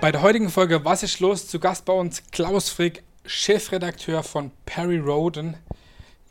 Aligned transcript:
Bei 0.00 0.10
der 0.10 0.22
heutigen 0.22 0.48
Folge 0.48 0.82
Was 0.86 1.02
ist 1.02 1.20
los? 1.20 1.46
Zu 1.46 1.60
Gast 1.60 1.84
bei 1.84 1.92
uns 1.92 2.22
Klaus 2.32 2.70
Frick, 2.70 3.02
Chefredakteur 3.26 4.22
von 4.22 4.50
Perry 4.64 4.96
Roden. 4.96 5.58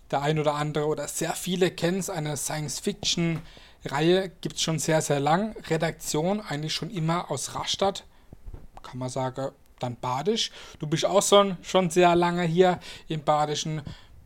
Der 0.09 0.23
ein 0.23 0.39
oder 0.39 0.55
andere 0.55 0.87
oder 0.87 1.07
sehr 1.07 1.33
viele 1.33 1.69
kennen 1.69 1.99
es, 1.99 2.09
eine 2.09 2.35
Science-Fiction-Reihe 2.35 4.31
gibt 4.41 4.55
es 4.55 4.63
schon 4.63 4.79
sehr, 4.79 5.03
sehr 5.03 5.19
lang. 5.19 5.55
Redaktion 5.67 6.41
eigentlich 6.41 6.73
schon 6.73 6.89
immer 6.89 7.29
aus 7.29 7.53
Rastatt. 7.53 8.05
Kann 8.81 8.97
man 8.97 9.09
sagen, 9.09 9.49
dann 9.77 9.97
Badisch. 9.97 10.49
Du 10.79 10.87
bist 10.87 11.05
auch 11.05 11.21
schon, 11.21 11.55
schon 11.61 11.91
sehr 11.91 12.15
lange 12.15 12.45
hier 12.45 12.79
im 13.07 13.23
Badischen. 13.23 13.83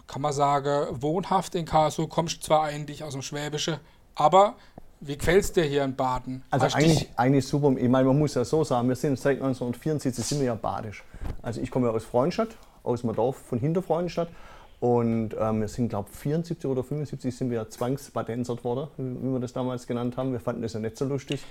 Kann 0.07 0.21
man 0.21 0.32
sagen, 0.32 1.02
wohnhaft 1.02 1.54
in 1.55 1.66
Karlsruhe. 1.66 2.07
Kommst 2.07 2.44
zwar 2.44 2.64
eigentlich 2.64 3.04
aus 3.04 3.12
dem 3.12 3.21
Schwäbische, 3.21 3.82
aber 4.16 4.55
wie 5.06 5.18
gefällt 5.18 5.43
es 5.43 5.52
dir 5.52 5.64
hier 5.64 5.84
in 5.84 5.96
Baden? 5.96 6.43
Also 6.50 6.66
Hast 6.66 6.75
eigentlich, 6.75 7.00
dich- 7.00 7.10
eigentlich 7.18 7.48
super. 7.48 7.74
Ich 7.78 7.89
meine, 7.89 8.07
man 8.07 8.18
muss 8.20 8.36
ja 8.36 8.44
so 8.46 8.64
sagen, 8.64 8.88
wir 8.88 8.96
sind 8.96 9.20
seit 9.20 9.38
1974 9.42 10.25
sind 10.25 10.39
wir 10.39 10.48
ja 10.48 10.56
badisch. 10.56 11.04
Also 11.42 11.61
ich 11.61 11.70
komme 11.71 11.88
ja 11.88 11.94
aus 11.94 12.04
Freudenstadt, 12.06 12.50
aus 12.84 13.02
dem 13.02 13.14
Dorf 13.14 13.38
von 13.38 13.60
Hinterfreudenstadt. 13.60 14.30
Und 14.80 15.30
ähm, 15.39 15.61
wir 15.61 15.68
sind, 15.70 15.89
glaube 15.89 16.10
ich, 16.11 16.18
74 16.18 16.66
oder 16.66 16.84
75 16.84 17.36
sind 17.36 17.50
wir 17.52 17.70
zwangsbadensert 17.70 18.64
worden, 18.66 18.88
wie 18.97 19.32
wir 19.32 19.39
das 19.39 19.54
damals 19.54 19.88
genannt 19.88 20.18
haben. 20.18 20.32
Wir 20.34 20.42
fanden 20.42 20.61
das 20.61 20.74
ja 20.74 20.80
nicht 20.80 20.97
so 20.97 21.06
lustig. 21.06 21.44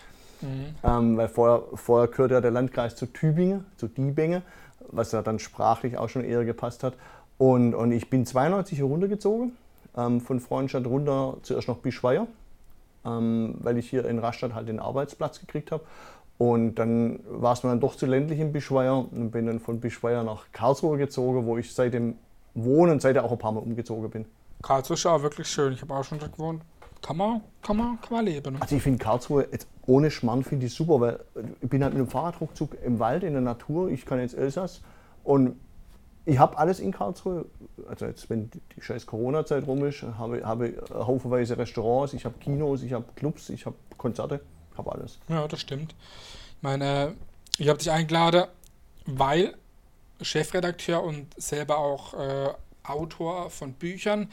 Ähm, 0.83 1.17
weil 1.17 1.29
vorher, 1.29 1.63
vorher 1.75 2.09
gehörte 2.09 2.35
ja 2.35 2.41
der 2.41 2.51
Landkreis 2.51 2.97
zu 2.97 3.07
Tübingen, 3.07 3.65
zu 3.77 3.87
Diebenge, 3.87 4.43
was 4.91 5.13
ja 5.13 5.23
dann 5.23 5.39
sprachlich 5.39 5.97
auch 5.97 6.09
schon 6.09 6.25
eher 6.25 6.45
gepasst 6.45 6.83
hat. 6.83 6.95
Und, 7.39 7.75
und 7.75 7.93
ich 7.93 8.11
bin 8.11 8.27
92 8.27 8.77
hier 8.79 8.87
runtergezogen, 8.87 9.53
ähm, 9.97 10.21
von 10.21 10.41
Freudenstadt 10.41 10.87
runter 10.87 11.37
zuerst 11.43 11.69
nach 11.69 11.77
Bischweier 11.77 12.27
ähm, 13.05 13.55
weil 13.61 13.79
ich 13.79 13.89
hier 13.89 14.05
in 14.05 14.19
Rastatt 14.19 14.55
halt 14.55 14.69
den 14.69 14.79
Arbeitsplatz 14.79 15.41
gekriegt 15.41 15.73
habe. 15.73 15.85
Und 16.39 16.77
dann 16.77 17.21
war 17.29 17.53
es 17.53 17.63
mir 17.63 17.71
dann 17.71 17.81
doch 17.81 17.97
zu 17.97 18.07
ländlich 18.07 18.41
in 18.41 18.53
Bischweier 18.53 19.07
und 19.11 19.31
bin 19.31 19.47
dann 19.47 19.61
von 19.61 19.81
Bischweier 19.81 20.25
nach 20.25 20.47
Karlsruhe 20.53 20.99
gezogen, 20.99 21.47
wo 21.47 21.57
ich 21.57 21.73
seitdem 21.73 22.17
wohne 22.55 22.93
und 22.93 23.03
seitdem 23.03 23.23
auch 23.23 23.33
ein 23.33 23.39
paar 23.39 23.53
Mal 23.53 23.61
umgezogen 23.61 24.11
bin. 24.11 24.25
Karlsruhe 24.63 24.95
ist 24.95 25.07
auch 25.07 25.23
wirklich 25.23 25.47
schön. 25.47 25.73
Ich 25.73 25.83
habe 25.83 25.95
auch 25.95 26.05
schon 26.05 26.19
dort 26.19 26.33
gewohnt. 26.33 26.63
Kann 27.01 27.17
man, 27.17 27.41
kann 27.63 27.77
man, 27.77 28.01
kann 28.01 28.17
man 28.17 28.25
leben. 28.25 28.57
Also 28.61 28.77
ich 28.77 28.83
finde 28.83 28.99
Karlsruhe 28.99 29.47
jetzt 29.51 29.67
ohne 29.87 30.11
Schmarrn 30.11 30.45
finde 30.45 30.67
ich 30.67 30.75
super, 30.75 31.01
weil 31.01 31.21
ich 31.61 31.69
bin 31.69 31.83
halt 31.83 31.95
mit 31.95 32.01
dem 32.01 32.09
Fahrradruckzug 32.09 32.77
im 32.85 32.99
Wald, 33.01 33.25
in 33.25 33.33
der 33.33 33.43
Natur, 33.43 33.91
ich 33.91 34.07
kann 34.07 34.21
jetzt 34.21 34.35
Elsass 34.35 34.83
und 35.25 35.57
ich 36.25 36.39
habe 36.39 36.57
alles 36.59 36.81
in 36.81 36.93
Karlsruhe. 36.93 37.47
Also 37.89 38.07
jetzt, 38.07 38.31
wenn 38.31 38.51
die 38.51 38.61
scheiß 38.81 39.07
Corona-Zeit 39.07 39.67
rum 39.67 39.85
ist, 39.85 40.03
habe 40.03 40.45
habe 40.45 40.83
haufenweise 40.93 41.59
Restaurants, 41.59 42.13
ich 42.13 42.25
habe 42.25 42.39
Kinos, 42.39 42.83
ich 42.83 42.93
habe 42.93 43.05
Clubs, 43.17 43.49
ich 43.49 43.67
habe 43.67 43.77
Konzerte, 43.99 44.41
ich 44.71 44.79
habe 44.79 44.93
alles. 44.93 45.19
Ja, 45.29 45.49
das 45.49 45.61
stimmt. 45.61 45.95
Ich 46.57 46.63
meine, 46.63 47.15
ich 47.59 47.69
habe 47.69 47.79
dich 47.79 47.91
eingeladen, 47.91 48.45
weil 49.07 49.55
Chefredakteur 50.21 51.03
und 51.03 51.35
selber 51.41 51.79
auch 51.79 52.15
äh, 52.15 52.51
Autor 52.85 53.51
von 53.51 53.73
Büchern, 53.73 54.31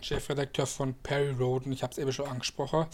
Chefredakteur 0.00 0.66
von 0.66 0.94
Perry 0.94 1.30
Roden, 1.30 1.72
ich 1.72 1.82
habe 1.82 1.92
es 1.92 1.98
eben 1.98 2.12
schon 2.12 2.26
angesprochen. 2.26 2.86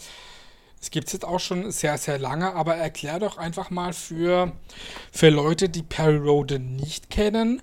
Es 0.79 0.89
gibt 0.89 1.07
es 1.07 1.13
jetzt 1.13 1.25
auch 1.25 1.39
schon 1.39 1.71
sehr, 1.71 1.97
sehr 1.97 2.17
lange, 2.17 2.53
aber 2.53 2.75
erklär 2.75 3.19
doch 3.19 3.37
einfach 3.37 3.69
mal 3.69 3.93
für, 3.93 4.51
für 5.11 5.29
Leute, 5.29 5.69
die 5.69 5.83
Perry 5.83 6.17
Roden 6.17 6.75
nicht 6.75 7.09
kennen 7.09 7.61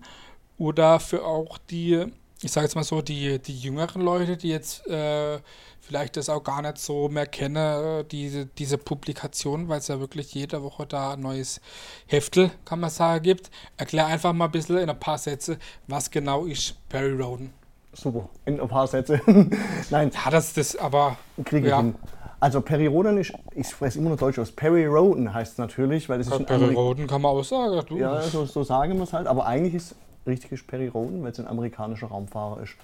oder 0.59 1.01
für 1.01 1.25
auch 1.25 1.59
die, 1.71 2.05
ich 2.43 2.53
sage 2.53 2.67
jetzt 2.67 2.75
mal 2.75 2.85
so, 2.85 3.01
die, 3.01 3.39
die 3.39 3.57
jüngeren 3.57 4.03
Leute, 4.03 4.37
die 4.37 4.49
jetzt 4.49 4.87
äh, 4.87 5.39
vielleicht 5.81 6.17
das 6.17 6.29
auch 6.29 6.43
gar 6.43 6.61
nicht 6.61 6.79
so 6.79 7.09
mehr 7.09 7.27
kennen, 7.27 8.07
diese, 8.11 8.47
diese 8.47 8.77
Publikation, 8.77 9.69
weil 9.69 9.79
es 9.79 9.89
ja 9.89 10.01
wirklich 10.01 10.35
jede 10.35 10.63
Woche 10.63 10.87
da 10.87 11.13
ein 11.13 11.21
neues 11.21 11.61
Heftel, 12.07 12.51
kann 12.65 12.81
man 12.81 12.91
sagen, 12.91 13.23
gibt. 13.23 13.51
Erklär 13.77 14.07
einfach 14.07 14.33
mal 14.33 14.47
ein 14.47 14.51
bisschen 14.51 14.79
in 14.79 14.91
ein 14.91 15.01
paar 15.01 15.19
Sätze, 15.19 15.59
was 15.87 16.11
genau 16.11 16.45
ist 16.45 16.77
Perry 16.89 17.13
Roden. 17.21 17.53
Super, 17.95 18.29
in 18.45 18.61
ein 18.61 18.69
paar 18.69 18.87
Sätze. 18.87 19.21
Nein, 19.91 20.13
Ja, 20.13 20.31
das 20.31 20.53
das, 20.53 20.77
aber 20.77 21.17
kriege 21.45 21.67
ich 21.67 21.71
ja, 21.71 21.79
hin. 21.79 21.95
Also 22.41 22.61
Perry 22.61 22.87
Roden 22.87 23.19
ist, 23.19 23.33
ich 23.57 23.69
spreche 23.69 23.99
immer 23.99 24.11
noch 24.11 24.19
Deutsch 24.19 24.39
aus, 24.39 24.53
Perry 24.53 24.87
Roden 24.87 25.33
heißt 25.33 25.53
es 25.53 25.59
natürlich, 25.59 26.09
weil 26.09 26.19
das 26.19 26.29
ist 26.29 26.33
ein 26.33 26.47
Perry 26.47 26.73
Roden 26.73 27.07
kann 27.09 27.23
man 27.23 27.33
auch 27.33 27.43
sagen. 27.43 27.83
Du. 27.89 27.97
Ja, 27.97 28.23
so, 28.23 28.45
so 28.45 28.63
sagen 28.63 28.97
wir 28.97 29.03
es 29.03 29.13
halt. 29.13 29.27
Aber 29.27 29.47
eigentlich 29.47 29.75
ist 29.75 29.97
richtig 30.29 30.53
ist 30.53 30.67
Perry 30.67 30.87
Roden, 30.87 31.23
weil 31.23 31.33
es 31.33 31.41
ein 31.41 31.49
amerikanischer 31.49 32.07
Raumfahrer 32.07 32.63
ist. 32.63 32.75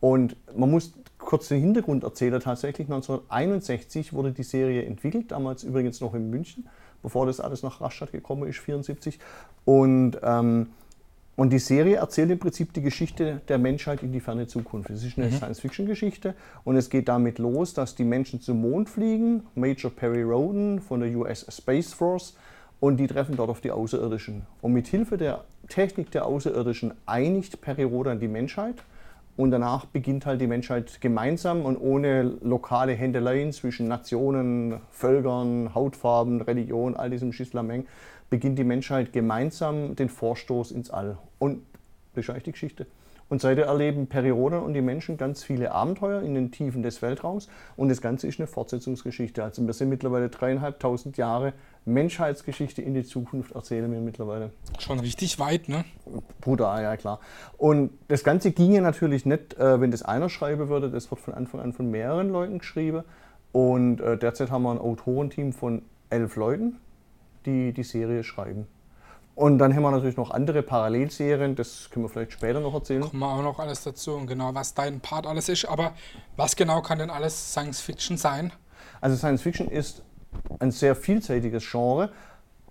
Und 0.00 0.36
man 0.56 0.68
muss 0.68 0.94
kurz 1.16 1.46
den 1.46 1.60
Hintergrund 1.60 2.02
erzählen. 2.02 2.40
Tatsächlich 2.40 2.88
1961 2.88 4.12
wurde 4.12 4.32
die 4.32 4.42
Serie 4.42 4.84
entwickelt, 4.84 5.30
damals 5.30 5.62
übrigens 5.62 6.00
noch 6.00 6.14
in 6.14 6.28
München, 6.28 6.68
bevor 7.04 7.26
das 7.26 7.38
alles 7.38 7.62
nach 7.62 7.80
Rastatt 7.80 8.10
gekommen 8.10 8.48
ist, 8.48 8.58
74. 8.58 9.20
Und, 9.64 10.18
ähm, 10.24 10.70
und 11.36 11.50
die 11.50 11.60
Serie 11.60 11.96
erzählt 11.96 12.32
im 12.32 12.40
Prinzip 12.40 12.72
die 12.72 12.82
Geschichte 12.82 13.42
der 13.46 13.58
Menschheit 13.58 14.02
in 14.02 14.12
die 14.12 14.18
ferne 14.18 14.48
Zukunft. 14.48 14.90
Es 14.90 15.04
ist 15.04 15.16
eine 15.16 15.30
Science-Fiction-Geschichte 15.30 16.34
und 16.64 16.74
es 16.76 16.90
geht 16.90 17.08
damit 17.08 17.38
los, 17.38 17.72
dass 17.72 17.94
die 17.94 18.04
Menschen 18.04 18.40
zum 18.40 18.60
Mond 18.60 18.88
fliegen. 18.88 19.44
Major 19.54 19.90
Perry 19.90 20.22
Roden 20.22 20.80
von 20.80 20.98
der 20.98 21.16
US 21.16 21.46
Space 21.48 21.92
Force 21.92 22.36
und 22.80 22.96
die 22.96 23.06
treffen 23.06 23.36
dort 23.36 23.50
auf 23.50 23.60
die 23.60 23.70
Außerirdischen. 23.70 24.42
Und 24.60 24.72
mit 24.72 24.88
Hilfe 24.88 25.16
der 25.16 25.44
Technik 25.68 26.10
der 26.10 26.26
Außerirdischen 26.26 26.94
einigt 27.06 27.60
Perry 27.60 27.84
Rodan 27.84 28.20
die 28.20 28.28
Menschheit 28.28 28.82
und 29.36 29.50
danach 29.50 29.86
beginnt 29.86 30.26
halt 30.26 30.40
die 30.40 30.46
Menschheit 30.46 31.00
gemeinsam 31.00 31.62
und 31.62 31.76
ohne 31.78 32.22
lokale 32.42 32.92
Händeleien 32.92 33.52
zwischen 33.52 33.88
Nationen, 33.88 34.80
Völkern, 34.90 35.74
Hautfarben, 35.74 36.42
Religion, 36.42 36.96
all 36.96 37.10
diesem 37.10 37.32
Schislameng, 37.32 37.86
beginnt 38.28 38.58
die 38.58 38.64
Menschheit 38.64 39.12
gemeinsam 39.12 39.96
den 39.96 40.08
Vorstoß 40.08 40.72
ins 40.72 40.90
All. 40.90 41.16
Und 41.38 41.62
das 42.14 42.28
ist 42.28 42.46
die 42.46 42.52
Geschichte. 42.52 42.86
Und 43.32 43.40
seitdem 43.40 43.64
erleben 43.64 44.06
Perry 44.08 44.28
Rodan 44.28 44.62
und 44.62 44.74
die 44.74 44.82
Menschen 44.82 45.16
ganz 45.16 45.42
viele 45.42 45.72
Abenteuer 45.72 46.20
in 46.20 46.34
den 46.34 46.50
Tiefen 46.50 46.82
des 46.82 47.00
Weltraums. 47.00 47.48
Und 47.78 47.88
das 47.88 48.02
Ganze 48.02 48.26
ist 48.26 48.38
eine 48.38 48.46
Fortsetzungsgeschichte. 48.46 49.42
Also 49.42 49.66
wir 49.66 49.72
sind 49.72 49.88
mittlerweile 49.88 50.28
dreieinhalbtausend 50.28 51.16
Jahre 51.16 51.54
Menschheitsgeschichte 51.84 52.80
in 52.82 52.94
die 52.94 53.04
Zukunft 53.04 53.52
erzählen 53.52 53.90
wir 53.90 54.00
mittlerweile. 54.00 54.52
Schon 54.78 55.00
richtig 55.00 55.38
weit, 55.38 55.68
ne? 55.68 55.84
Bruder, 56.40 56.80
ja 56.80 56.96
klar. 56.96 57.20
Und 57.58 57.90
das 58.08 58.22
Ganze 58.22 58.52
ginge 58.52 58.80
natürlich 58.80 59.26
nicht, 59.26 59.54
äh, 59.54 59.80
wenn 59.80 59.90
das 59.90 60.02
einer 60.02 60.28
schreiben 60.28 60.68
würde. 60.68 60.90
Das 60.90 61.10
wird 61.10 61.20
von 61.20 61.34
Anfang 61.34 61.60
an 61.60 61.72
von 61.72 61.90
mehreren 61.90 62.30
Leuten 62.30 62.58
geschrieben. 62.58 63.02
Und 63.50 64.00
äh, 64.00 64.16
derzeit 64.16 64.50
haben 64.50 64.62
wir 64.62 64.70
ein 64.70 64.78
Autorenteam 64.78 65.52
von 65.52 65.82
elf 66.08 66.36
Leuten, 66.36 66.78
die 67.46 67.72
die 67.72 67.82
Serie 67.82 68.22
schreiben. 68.22 68.66
Und 69.34 69.58
dann 69.58 69.74
haben 69.74 69.82
wir 69.82 69.90
natürlich 69.90 70.16
noch 70.16 70.30
andere 70.30 70.62
Parallelserien, 70.62 71.56
das 71.56 71.88
können 71.90 72.04
wir 72.04 72.10
vielleicht 72.10 72.32
später 72.32 72.60
noch 72.60 72.74
erzählen. 72.74 73.00
Kommen 73.00 73.20
wir 73.20 73.28
auch 73.28 73.42
noch 73.42 73.58
alles 73.58 73.82
dazu 73.82 74.12
und 74.14 74.26
genau, 74.26 74.54
was 74.54 74.74
dein 74.74 75.00
Part 75.00 75.26
alles 75.26 75.48
ist. 75.48 75.64
Aber 75.64 75.94
was 76.36 76.54
genau 76.54 76.82
kann 76.82 76.98
denn 76.98 77.08
alles 77.08 77.52
Science 77.52 77.80
Fiction 77.80 78.18
sein? 78.18 78.52
Also 79.00 79.16
Science 79.16 79.40
Fiction 79.40 79.68
ist 79.68 80.02
ein 80.58 80.70
sehr 80.70 80.94
vielseitiges 80.94 81.68
Genre. 81.70 82.10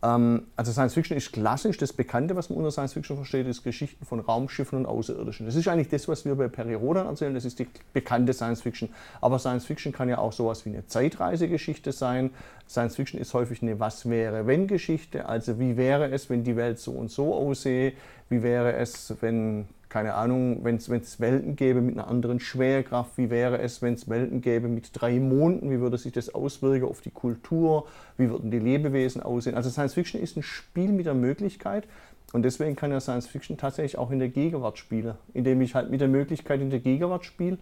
Ähm, 0.03 0.47
also 0.55 0.71
Science 0.71 0.93
Fiction 0.93 1.15
ist 1.15 1.31
klassisch, 1.31 1.77
das 1.77 1.93
Bekannte, 1.93 2.35
was 2.35 2.49
man 2.49 2.57
unter 2.57 2.71
Science 2.71 2.93
Fiction 2.93 3.15
versteht, 3.15 3.47
ist 3.47 3.63
Geschichten 3.63 4.05
von 4.05 4.19
Raumschiffen 4.19 4.79
und 4.79 4.85
Außerirdischen. 4.85 5.45
Das 5.45 5.55
ist 5.55 5.67
eigentlich 5.67 5.89
das, 5.89 6.07
was 6.07 6.25
wir 6.25 6.35
bei 6.35 6.47
Perry 6.47 6.73
Rodan 6.73 7.05
erzählen, 7.05 7.33
das 7.33 7.45
ist 7.45 7.59
die 7.59 7.67
bekannte 7.93 8.33
Science 8.33 8.61
Fiction. 8.61 8.89
Aber 9.21 9.37
Science 9.37 9.65
Fiction 9.65 9.91
kann 9.91 10.09
ja 10.09 10.17
auch 10.17 10.33
sowas 10.33 10.65
wie 10.65 10.69
eine 10.69 10.87
Zeitreisegeschichte 10.87 11.91
sein. 11.91 12.31
Science 12.67 12.95
Fiction 12.95 13.19
ist 13.19 13.33
häufig 13.33 13.61
eine 13.61 13.79
Was-wäre-wenn-Geschichte, 13.79 15.27
also 15.27 15.59
wie 15.59 15.77
wäre 15.77 16.09
es, 16.09 16.29
wenn 16.29 16.43
die 16.43 16.55
Welt 16.55 16.79
so 16.79 16.91
und 16.91 17.11
so 17.11 17.35
aussehe, 17.35 17.93
wie 18.29 18.41
wäre 18.41 18.73
es, 18.73 19.13
wenn 19.21 19.67
keine 19.91 20.13
Ahnung, 20.13 20.63
wenn 20.63 20.77
es 20.77 21.19
Welten 21.19 21.57
gäbe 21.57 21.81
mit 21.81 21.97
einer 21.97 22.07
anderen 22.07 22.39
Schwerkraft, 22.39 23.17
wie 23.17 23.29
wäre 23.29 23.59
es, 23.59 23.81
wenn 23.81 23.95
es 23.95 24.07
Welten 24.07 24.39
gäbe 24.39 24.69
mit 24.69 24.89
drei 24.93 25.19
Monden, 25.19 25.69
wie 25.69 25.81
würde 25.81 25.97
sich 25.97 26.13
das 26.13 26.33
auswirken 26.33 26.85
auf 26.85 27.01
die 27.01 27.11
Kultur, 27.11 27.87
wie 28.17 28.29
würden 28.29 28.51
die 28.51 28.59
Lebewesen 28.59 29.21
aussehen. 29.21 29.53
Also 29.53 29.69
Science 29.69 29.93
Fiction 29.93 30.21
ist 30.21 30.37
ein 30.37 30.43
Spiel 30.43 30.93
mit 30.93 31.07
der 31.07 31.13
Möglichkeit 31.13 31.89
und 32.31 32.43
deswegen 32.43 32.77
kann 32.77 32.91
ja 32.91 33.01
Science 33.01 33.27
Fiction 33.27 33.57
tatsächlich 33.57 33.97
auch 33.97 34.11
in 34.11 34.19
der 34.19 34.29
Gegenwart 34.29 34.77
spielen, 34.77 35.15
indem 35.33 35.59
ich 35.59 35.75
halt 35.75 35.91
mit 35.91 35.99
der 35.99 36.07
Möglichkeit 36.07 36.61
in 36.61 36.69
der 36.69 36.79
Gegenwart 36.79 37.25
spiele. 37.25 37.57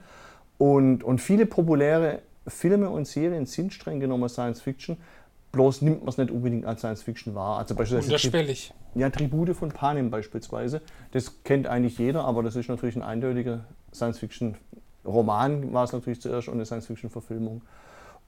Und, 0.60 1.04
und 1.04 1.22
viele 1.22 1.48
populäre 1.48 2.20
Filme 2.48 2.92
und 2.92 3.08
Serien 3.08 3.48
sind 3.48 3.74
streng 3.74 4.00
genommen 4.00 4.30
Science 4.30 4.62
Fiction, 4.62 4.98
bloß 5.52 5.82
nimmt 5.82 6.02
man 6.02 6.10
es 6.10 6.18
nicht 6.18 6.32
unbedingt 6.32 6.66
als 6.66 6.82
Science 6.82 7.02
Fiction 7.02 7.36
wahr. 7.36 7.60
Also 7.60 7.76
beispielsweise 7.76 8.08
Unterschwellig. 8.08 8.74
ja, 8.96 9.10
Tribute 9.10 9.56
von 9.56 9.70
Panem 9.70 10.10
beispielsweise. 10.12 10.82
Das 11.12 11.44
kennt 11.44 11.68
eigentlich 11.68 11.98
jeder, 11.98 12.24
aber 12.26 12.44
das 12.44 12.56
ist 12.56 12.70
natürlich 12.70 12.96
ein 12.96 13.04
eindeutiger 13.04 13.66
Science-Fiction-Roman, 13.94 15.74
war 15.74 15.84
es 15.84 15.94
natürlich 15.94 16.22
zuerst, 16.22 16.48
und 16.48 16.56
eine 16.56 16.66
Science-Fiction-Verfilmung. 16.66 17.62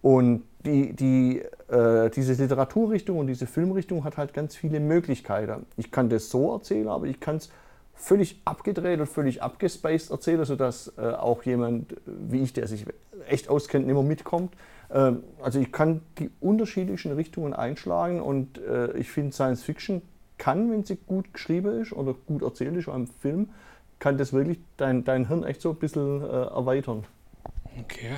Und 0.02 0.44
die, 0.66 0.94
die, 0.94 1.44
äh, 1.70 2.10
diese 2.10 2.34
Literaturrichtung 2.34 3.20
und 3.20 3.28
diese 3.28 3.46
Filmrichtung 3.46 4.04
hat 4.04 4.18
halt 4.18 4.34
ganz 4.34 4.56
viele 4.56 4.80
Möglichkeiten. 4.80 5.68
Ich 5.78 5.92
kann 5.92 6.10
das 6.10 6.30
so 6.30 6.54
erzählen, 6.54 6.88
aber 6.88 7.06
ich 7.06 7.20
kann 7.20 7.36
es 7.36 7.50
völlig 7.94 8.42
abgedreht 8.46 9.00
und 9.00 9.06
völlig 9.06 9.44
abgespaced 9.44 10.10
erzählen, 10.10 10.44
sodass 10.44 10.92
äh, 10.98 11.02
auch 11.02 11.44
jemand 11.44 11.96
wie 12.06 12.40
ich, 12.40 12.54
der 12.54 12.66
sich 12.68 12.86
echt 13.28 13.48
auskennt, 13.48 13.86
mehr 13.86 14.02
mitkommt. 14.02 14.54
Ähm, 14.94 15.24
also 15.42 15.60
ich 15.60 15.72
kann 15.72 16.02
die 16.20 16.30
unterschiedlichen 16.40 17.14
Richtungen 17.14 17.54
einschlagen 17.54 18.22
und 18.22 18.58
äh, 18.60 18.94
ich 18.98 19.10
finde 19.10 19.34
Science 19.34 19.64
Fiction 19.64 20.02
kann, 20.38 20.72
wenn 20.72 20.84
sie 20.84 20.96
gut 20.96 21.34
geschrieben 21.34 21.82
ist 21.82 21.94
oder 21.94 22.14
gut 22.14 22.42
erzählt 22.42 22.76
ist, 22.76 22.90
einem 22.90 23.08
Film, 23.08 23.50
kann 24.00 24.18
das 24.18 24.34
wirklich 24.34 24.58
dein, 24.78 25.04
dein 25.04 25.28
Hirn 25.28 25.44
echt 25.44 25.62
so 25.62 25.70
ein 25.70 25.76
bisschen 25.76 26.22
äh, 26.22 26.26
erweitern. 26.26 27.06
Okay. 27.80 28.18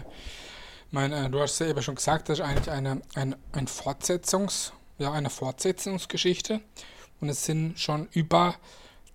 Meine, 0.91 1.29
du 1.29 1.39
hast 1.41 1.59
ja 1.59 1.67
eben 1.67 1.81
schon 1.81 1.95
gesagt, 1.95 2.29
das 2.29 2.39
ist 2.39 2.45
eigentlich 2.45 2.71
eine, 2.71 3.01
ein, 3.15 3.35
ein 3.51 3.67
Fortsetzungs, 3.67 4.73
ja, 4.99 5.11
eine 5.11 5.29
Fortsetzungsgeschichte. 5.29 6.61
Und 7.19 7.29
es 7.29 7.45
sind 7.45 7.79
schon 7.79 8.07
über 8.13 8.55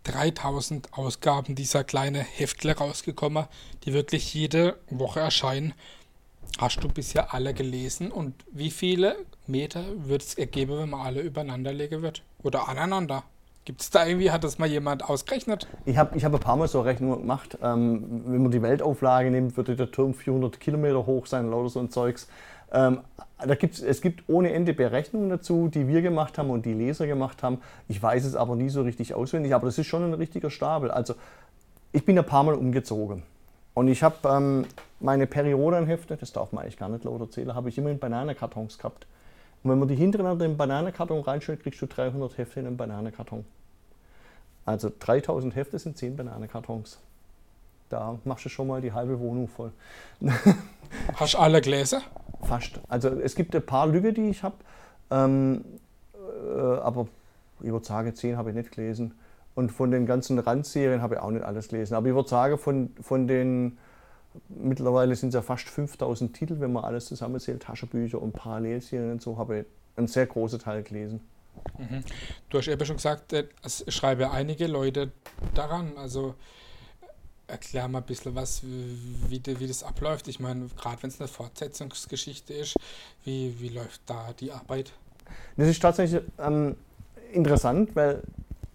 3000 0.04 0.92
Ausgaben 0.92 1.54
dieser 1.54 1.84
kleinen 1.84 2.22
Heftle 2.22 2.76
rausgekommen, 2.76 3.46
die 3.84 3.92
wirklich 3.92 4.34
jede 4.34 4.78
Woche 4.90 5.20
erscheinen. 5.20 5.72
Hast 6.58 6.82
du 6.82 6.88
bisher 6.88 7.34
alle 7.34 7.54
gelesen 7.54 8.10
und 8.10 8.34
wie 8.50 8.70
viele 8.70 9.16
Meter 9.46 9.84
wird 9.96 10.22
es 10.22 10.34
ergeben, 10.34 10.78
wenn 10.78 10.90
man 10.90 11.06
alle 11.06 11.20
übereinander 11.20 11.72
legen 11.72 12.02
wird? 12.02 12.22
Oder 12.42 12.68
aneinander? 12.68 13.24
Gibt 13.64 13.82
es 13.82 13.90
da 13.90 14.06
irgendwie, 14.06 14.30
hat 14.30 14.44
das 14.44 14.58
mal 14.58 14.66
jemand 14.66 15.04
ausgerechnet? 15.04 15.68
Ich 15.84 15.98
habe 15.98 16.16
ich 16.16 16.24
hab 16.24 16.32
ein 16.32 16.40
paar 16.40 16.56
Mal 16.56 16.68
so 16.68 16.80
Rechnungen 16.80 17.20
gemacht. 17.20 17.58
Ähm, 17.62 18.22
wenn 18.24 18.42
man 18.42 18.50
die 18.50 18.62
Weltauflage 18.62 19.30
nimmt, 19.30 19.56
würde 19.56 19.76
der 19.76 19.90
Turm 19.90 20.14
400 20.14 20.58
Kilometer 20.58 21.04
hoch 21.04 21.26
sein, 21.26 21.50
lauter 21.50 21.68
so 21.68 21.80
ein 21.80 21.90
Zeugs. 21.90 22.28
Ähm, 22.72 23.00
da 23.38 23.54
gibt's, 23.54 23.80
es 23.80 24.00
gibt 24.00 24.24
ohne 24.26 24.52
Ende 24.52 24.74
Berechnungen 24.74 25.28
dazu, 25.28 25.68
die 25.68 25.86
wir 25.86 26.02
gemacht 26.02 26.38
haben 26.38 26.50
und 26.50 26.66
die 26.66 26.72
Leser 26.72 27.06
gemacht 27.06 27.42
haben. 27.42 27.58
Ich 27.88 28.02
weiß 28.02 28.24
es 28.24 28.34
aber 28.34 28.56
nie 28.56 28.68
so 28.68 28.82
richtig 28.82 29.14
auswendig, 29.14 29.54
aber 29.54 29.66
das 29.66 29.78
ist 29.78 29.86
schon 29.86 30.02
ein 30.02 30.14
richtiger 30.14 30.50
Stapel. 30.50 30.90
Also 30.90 31.14
ich 31.92 32.04
bin 32.04 32.18
ein 32.18 32.26
paar 32.26 32.44
Mal 32.44 32.54
umgezogen. 32.54 33.22
Und 33.74 33.88
ich 33.88 34.02
habe 34.02 34.16
ähm, 34.28 34.66
meine 35.00 35.26
Periodenhefte, 35.26 36.16
das 36.16 36.32
darf 36.32 36.52
man 36.52 36.62
eigentlich 36.62 36.76
gar 36.76 36.88
nicht 36.88 37.04
laut 37.04 37.20
erzählen, 37.20 37.54
habe 37.54 37.68
ich 37.68 37.78
immer 37.78 37.90
in 37.90 37.98
Bananenkartons 37.98 38.78
gehabt. 38.78 39.06
Und 39.62 39.70
wenn 39.70 39.78
man 39.78 39.88
die 39.88 39.96
hintereinander 39.96 40.44
in 40.44 40.52
den 40.52 40.56
Bananenkarton 40.56 41.20
reinstellt, 41.22 41.62
kriegst 41.62 41.80
du 41.82 41.86
300 41.86 42.38
Hefte 42.38 42.60
in 42.60 42.66
einen 42.66 42.76
Bananenkarton. 42.76 43.44
Also 44.64 44.90
3000 44.98 45.56
Hefte 45.56 45.78
sind 45.78 45.96
10 45.96 46.16
Bananenkartons. 46.16 46.98
Da 47.88 48.18
machst 48.24 48.44
du 48.44 48.48
schon 48.48 48.66
mal 48.66 48.80
die 48.80 48.92
halbe 48.92 49.18
Wohnung 49.18 49.48
voll. 49.48 49.72
Hast 51.14 51.34
du 51.34 51.38
alle 51.38 51.60
Gläser? 51.60 52.02
Fast. 52.42 52.80
Also 52.88 53.08
es 53.08 53.34
gibt 53.34 53.56
ein 53.56 53.64
paar 53.64 53.86
Lüge, 53.86 54.12
die 54.12 54.28
ich 54.28 54.42
habe, 54.42 54.56
ähm, 55.10 55.64
äh, 56.14 56.60
aber 56.60 57.08
ich 57.60 57.70
würde 57.70 57.86
sagen, 57.86 58.14
10 58.14 58.36
habe 58.36 58.50
ich 58.50 58.56
nicht 58.56 58.72
gelesen. 58.72 59.14
Und 59.54 59.72
von 59.72 59.90
den 59.90 60.06
ganzen 60.06 60.38
Randserien 60.38 61.02
habe 61.02 61.16
ich 61.16 61.20
auch 61.20 61.30
nicht 61.30 61.44
alles 61.44 61.68
gelesen. 61.68 61.94
Aber 61.94 62.06
ich 62.06 62.14
würde 62.14 62.28
sagen, 62.28 62.58
von, 62.58 62.90
von 63.00 63.26
den, 63.26 63.78
mittlerweile 64.48 65.14
sind 65.16 65.30
es 65.30 65.34
ja 65.34 65.42
fast 65.42 65.68
5000 65.68 66.34
Titel, 66.34 66.60
wenn 66.60 66.72
man 66.72 66.84
alles 66.84 67.06
zusammenzählt, 67.06 67.62
Taschenbücher 67.62 68.20
und 68.20 68.32
Parallelserien 68.32 69.12
und 69.12 69.22
so, 69.22 69.36
habe 69.36 69.60
ich 69.60 69.66
einen 69.96 70.06
sehr 70.06 70.26
großen 70.26 70.58
Teil 70.58 70.82
gelesen. 70.82 71.20
Mhm. 71.78 72.04
Du 72.48 72.58
hast 72.58 72.68
eben 72.68 72.84
schon 72.84 72.96
gesagt, 72.96 73.32
äh, 73.32 73.48
es 73.62 73.84
schreiben 73.88 74.30
einige 74.30 74.66
Leute 74.66 75.10
daran. 75.54 75.96
Also 75.96 76.34
erklär 77.46 77.88
mal 77.88 77.98
ein 77.98 78.04
bisschen 78.04 78.34
was, 78.34 78.62
wie, 78.62 79.42
wie 79.44 79.66
das 79.66 79.82
abläuft. 79.82 80.28
Ich 80.28 80.38
meine, 80.38 80.68
gerade 80.76 81.02
wenn 81.02 81.10
es 81.10 81.20
eine 81.20 81.28
Fortsetzungsgeschichte 81.28 82.52
ist, 82.54 82.76
wie, 83.24 83.58
wie 83.58 83.70
läuft 83.70 84.02
da 84.06 84.32
die 84.38 84.52
Arbeit? 84.52 84.92
Das 85.56 85.68
ist 85.68 85.80
tatsächlich 85.80 86.22
ähm, 86.38 86.76
interessant, 87.32 87.96
weil 87.96 88.22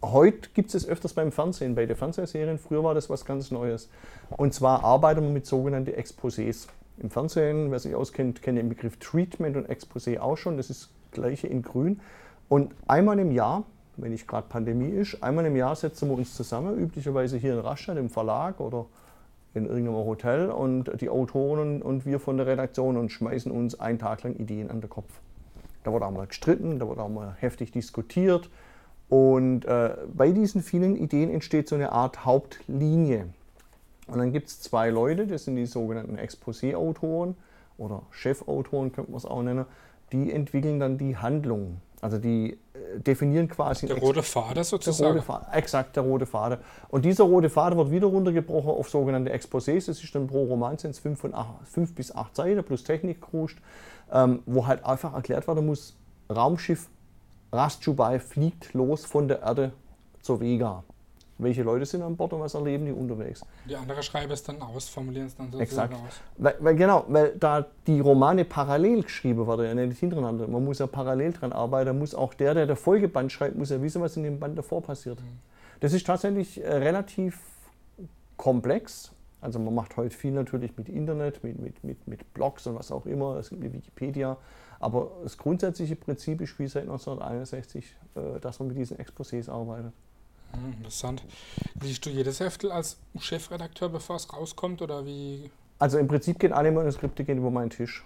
heute 0.04 0.50
gibt 0.54 0.74
es 0.76 0.88
öfters 0.88 1.14
beim 1.14 1.32
Fernsehen, 1.32 1.76
bei 1.76 1.86
den 1.86 1.96
Fernsehserien. 1.96 2.60
Früher 2.60 2.84
war 2.84 2.94
das 2.94 3.10
was 3.10 3.26
ganz 3.26 3.52
Neues. 3.52 3.90
Und 4.30 4.54
zwar 4.54 4.84
arbeiten 4.84 5.22
wir 5.22 5.30
mit 5.30 5.46
sogenannten 5.46 5.92
Exposés. 5.92 6.68
Im 6.98 7.10
Fernsehen, 7.10 7.72
wer 7.72 7.80
sich 7.80 7.96
auskennt, 7.96 8.42
kennt 8.42 8.58
den 8.58 8.70
Begriff 8.70 8.98
Treatment 8.98 9.58
und 9.58 9.70
Exposé 9.70 10.20
auch 10.20 10.38
schon. 10.38 10.58
Das 10.58 10.70
ist 10.70 10.84
das 10.84 10.90
gleiche 11.12 11.48
in 11.48 11.62
Grün. 11.62 12.02
Und 12.50 12.74
einmal 12.88 13.18
im 13.20 13.32
Jahr, 13.32 13.64
wenn 13.98 14.12
nicht 14.12 14.28
gerade 14.28 14.48
Pandemie 14.48 14.90
ist, 14.90 15.24
einmal 15.24 15.46
im 15.46 15.56
Jahr 15.56 15.76
setzen 15.76 16.10
wir 16.10 16.18
uns 16.18 16.36
zusammen, 16.36 16.78
üblicherweise 16.78 17.38
hier 17.38 17.54
in 17.54 17.60
Rastatt 17.60 17.98
im 17.98 18.10
Verlag 18.10 18.60
oder 18.60 18.86
in 19.54 19.66
irgendeinem 19.66 20.06
Hotel 20.06 20.50
und 20.50 20.92
die 21.00 21.10
Autoren 21.10 21.82
und 21.82 22.06
wir 22.06 22.20
von 22.20 22.38
der 22.38 22.48
Redaktion 22.48 22.98
und 22.98 23.12
schmeißen 23.12 23.52
uns 23.52 23.80
einen 23.80 24.00
Tag 24.00 24.24
lang 24.24 24.36
Ideen 24.36 24.70
an 24.70 24.82
den 24.82 24.90
Kopf. 24.90 25.12
Da 25.84 25.94
wird 25.94 26.04
auch 26.04 26.12
mal 26.12 26.28
gestritten, 26.28 26.80
da 26.80 26.88
wird 26.88 27.00
auch 27.00 27.10
mal 27.10 27.36
heftig 27.40 27.72
diskutiert 27.72 28.50
und 29.10 29.66
äh, 29.66 29.96
bei 30.14 30.32
diesen 30.32 30.62
vielen 30.62 30.96
Ideen 30.96 31.30
entsteht 31.30 31.68
so 31.68 31.76
eine 31.76 31.92
Art 31.92 32.26
Hauptlinie. 32.26 33.28
Und 34.08 34.18
dann 34.18 34.34
gibt 34.34 34.48
es 34.48 34.62
zwei 34.62 34.90
Leute, 34.90 35.28
das 35.28 35.46
sind 35.46 35.56
die 35.56 35.66
sogenannten 35.66 36.18
Exposé-Autoren 36.18 37.36
oder 37.78 38.04
Chefautoren 38.12 38.92
könnte 38.92 39.12
man 39.12 39.18
es 39.18 39.26
auch 39.26 39.42
nennen, 39.42 39.66
die 40.12 40.32
entwickeln 40.32 40.80
dann 40.80 40.98
die 40.98 41.18
Handlung. 41.18 41.82
Also 42.02 42.18
die 42.18 42.52
äh, 42.74 43.00
definieren 43.00 43.48
quasi. 43.48 43.88
Der 43.88 43.98
rote 43.98 44.24
Faden 44.24 44.64
sozusagen. 44.64 45.16
Der 45.16 45.26
rote 45.26 45.48
exakt, 45.54 45.96
der 45.96 46.04
rote 46.04 46.26
Faden. 46.26 46.60
Und 46.90 47.06
dieser 47.06 47.24
rote 47.24 47.50
Faden 47.50 47.78
wird 47.78 47.92
wieder 47.92 48.08
runtergebrochen 48.08 48.72
auf 48.72 48.90
sogenannte 48.90 49.34
Exposés. 49.34 49.86
Das 49.88 50.04
ist 50.04 50.14
dann 50.14 50.28
pro 50.28 50.44
Roman 50.44 50.78
sind 50.78 50.92
es 50.92 51.00
fünf, 51.00 51.26
fünf 51.64 51.96
bis 51.96 52.14
acht 52.14 52.36
Seiten 52.36 52.62
plus 52.64 52.84
Technikkruscht, 52.84 53.60
ähm, 54.12 54.40
wo 54.46 54.68
halt 54.68 54.84
einfach 54.84 55.14
erklärt 55.14 55.48
werden 55.48 55.66
muss, 55.66 55.96
Raumschiff 56.30 56.90
Rastschubei 57.54 58.20
fliegt 58.20 58.74
los 58.74 59.06
von 59.06 59.28
der 59.28 59.42
Erde 59.42 59.72
zur 60.22 60.42
Vega 60.42 60.84
welche 61.38 61.64
Leute 61.64 61.86
sind 61.86 62.02
an 62.02 62.16
Bord 62.16 62.34
und 62.34 62.40
was 62.40 62.54
erleben 62.54 62.86
die 62.86 62.92
unterwegs. 62.92 63.42
Die 63.68 63.76
andere 63.76 64.04
schreiben 64.04 64.32
es 64.32 64.44
dann 64.44 64.62
aus, 64.62 64.90
formulieren 64.90 65.28
es 65.28 65.36
dann 65.36 65.52
so 65.52 65.60
Exakt. 65.60 65.94
aus. 65.94 66.22
Weil, 66.38 66.56
weil, 66.60 66.76
genau, 66.76 67.06
weil 67.08 67.36
da 67.38 67.66
die 67.88 68.00
Romane 68.00 68.46
parallel 68.46 69.04
geschrieben 69.04 69.48
werden, 69.48 69.78
ja 69.78 69.86
nicht 69.86 70.00
hintereinander. 70.00 70.48
Man 70.48 70.64
muss 70.64 70.80
ja 70.80 70.88
parallel 70.88 71.34
dran 71.34 71.52
arbeiten. 71.52 71.98
Muss 71.98 72.16
auch 72.16 72.34
der, 72.34 72.54
der 72.54 72.68
der 72.68 72.76
Folgeband 72.76 73.32
schreibt, 73.32 73.58
muss 73.58 73.70
ja 73.70 73.82
wissen, 73.82 74.02
was 74.02 74.18
in 74.18 74.24
dem 74.24 74.40
Band 74.40 74.58
davor 74.58 74.82
passiert. 74.82 75.20
Mhm. 75.20 75.40
Das 75.80 75.94
ist 75.94 76.06
tatsächlich 76.06 76.64
äh, 76.64 76.68
relativ 76.68 77.40
komplex. 78.38 79.12
Also 79.42 79.60
man 79.60 79.76
macht 79.76 79.98
heute 79.98 80.16
viel 80.16 80.32
natürlich 80.32 80.78
mit 80.78 80.88
Internet, 80.88 81.44
mit, 81.44 81.60
mit, 81.60 81.84
mit, 81.84 82.08
mit 82.08 82.34
Blogs 82.34 82.66
und 82.66 82.76
was 82.76 82.92
auch 82.92 83.06
immer, 83.06 83.36
es 83.38 83.50
gibt 83.50 83.62
Wikipedia. 83.74 84.38
Aber 84.80 85.12
das 85.24 85.38
grundsätzliche 85.38 85.96
Prinzip 85.96 86.42
ist 86.42 86.58
wie 86.60 86.68
seit 86.68 86.84
1961, 86.84 87.96
äh, 88.16 88.40
dass 88.40 88.60
man 88.60 88.70
mit 88.70 88.78
diesen 88.78 88.98
Exposés 88.98 89.50
arbeitet. 89.50 89.94
Hm, 90.54 90.74
interessant. 90.78 91.24
Liest 91.82 92.06
du 92.06 92.10
jedes 92.10 92.40
Heftel 92.40 92.72
als 92.72 92.98
Chefredakteur, 93.20 93.90
bevor 93.90 94.18
es 94.18 94.32
rauskommt, 94.32 94.82
oder 94.82 95.06
wie? 95.06 95.50
Also 95.80 95.98
im 95.98 96.08
Prinzip 96.08 96.40
gehen 96.40 96.54
alle 96.54 96.72
Manuskripte 96.72 97.24
gehen 97.24 97.40
über 97.40 97.52
meinen 97.52 97.70
Tisch. 97.70 98.06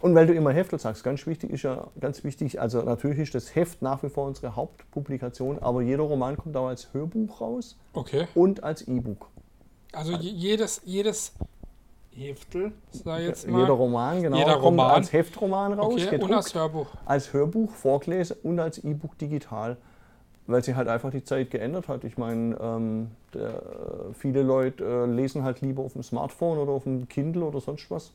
Und 0.00 0.14
weil 0.14 0.26
du 0.26 0.34
immer 0.34 0.52
Heftel 0.52 0.78
sagst, 0.78 1.04
ganz 1.04 1.26
wichtig 1.26 1.50
ist 1.50 1.62
ja, 1.62 1.86
ganz 2.00 2.24
wichtig, 2.24 2.60
also 2.60 2.82
natürlich 2.82 3.18
ist 3.20 3.34
das 3.34 3.54
Heft 3.54 3.82
nach 3.82 4.02
wie 4.02 4.08
vor 4.08 4.26
unsere 4.26 4.56
Hauptpublikation, 4.56 5.58
aber 5.60 5.80
jeder 5.82 6.02
Roman 6.02 6.36
kommt 6.36 6.56
auch 6.56 6.66
als 6.66 6.92
Hörbuch 6.92 7.40
raus 7.40 7.76
okay. 7.92 8.26
und 8.34 8.62
als 8.64 8.82
E-Book. 8.82 9.28
Also 9.92 10.14
jedes, 10.16 10.82
jedes 10.84 11.32
Heftel, 12.16 12.72
sag 12.90 13.20
ich 13.20 13.26
jetzt 13.26 13.48
mal. 13.48 13.60
Jeder 13.60 13.72
Roman, 13.72 14.22
genau, 14.22 14.36
jeder 14.36 14.52
kommt 14.54 14.64
Roman. 14.64 14.90
als 14.90 15.12
Heftroman 15.12 15.72
raus, 15.74 16.02
okay, 16.06 16.18
und 16.18 16.32
als 16.32 16.54
Hörbuch. 16.54 16.86
Als 17.04 17.32
Hörbuch, 17.32 17.70
vorgelesen 17.70 18.36
und 18.42 18.58
als 18.58 18.78
E-Book 18.78 19.18
digital 19.18 19.76
weil 20.46 20.62
sich 20.62 20.74
halt 20.74 20.88
einfach 20.88 21.10
die 21.10 21.24
Zeit 21.24 21.50
geändert 21.50 21.88
hat. 21.88 22.04
Ich 22.04 22.16
meine, 22.16 22.56
ähm, 22.60 23.10
der, 23.34 23.62
viele 24.14 24.42
Leute 24.42 24.84
äh, 24.84 25.06
lesen 25.06 25.42
halt 25.42 25.60
lieber 25.60 25.82
auf 25.82 25.94
dem 25.94 26.02
Smartphone 26.02 26.58
oder 26.58 26.72
auf 26.72 26.84
dem 26.84 27.08
Kindle 27.08 27.44
oder 27.44 27.60
sonst 27.60 27.90
was. 27.90 28.12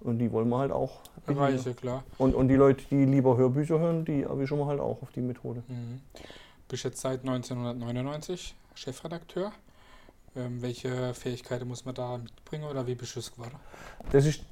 Und 0.00 0.18
die 0.18 0.32
wollen 0.32 0.48
wir 0.48 0.58
halt 0.58 0.72
auch. 0.72 1.00
Erreichen, 1.26 1.76
klar. 1.76 2.02
Und, 2.18 2.34
und 2.34 2.48
die 2.48 2.56
Leute, 2.56 2.84
die 2.90 3.04
lieber 3.04 3.36
Hörbücher 3.36 3.78
hören, 3.78 4.04
die 4.04 4.22
erwischen 4.22 4.58
wir 4.58 4.66
halt 4.66 4.80
auch 4.80 5.00
auf 5.00 5.12
die 5.14 5.20
Methode. 5.20 5.62
Mhm. 5.68 6.00
Bist 6.68 6.84
jetzt 6.84 7.00
seit 7.00 7.20
1999 7.20 8.54
Chefredakteur. 8.74 9.52
Ähm, 10.34 10.62
welche 10.62 11.12
Fähigkeiten 11.14 11.68
muss 11.68 11.84
man 11.84 11.94
da 11.94 12.16
mitbringen 12.16 12.64
oder 12.64 12.86
wie 12.86 12.92
es 12.92 13.32
geworden? 13.32 13.56
Das 14.12 14.24
ist 14.24 14.42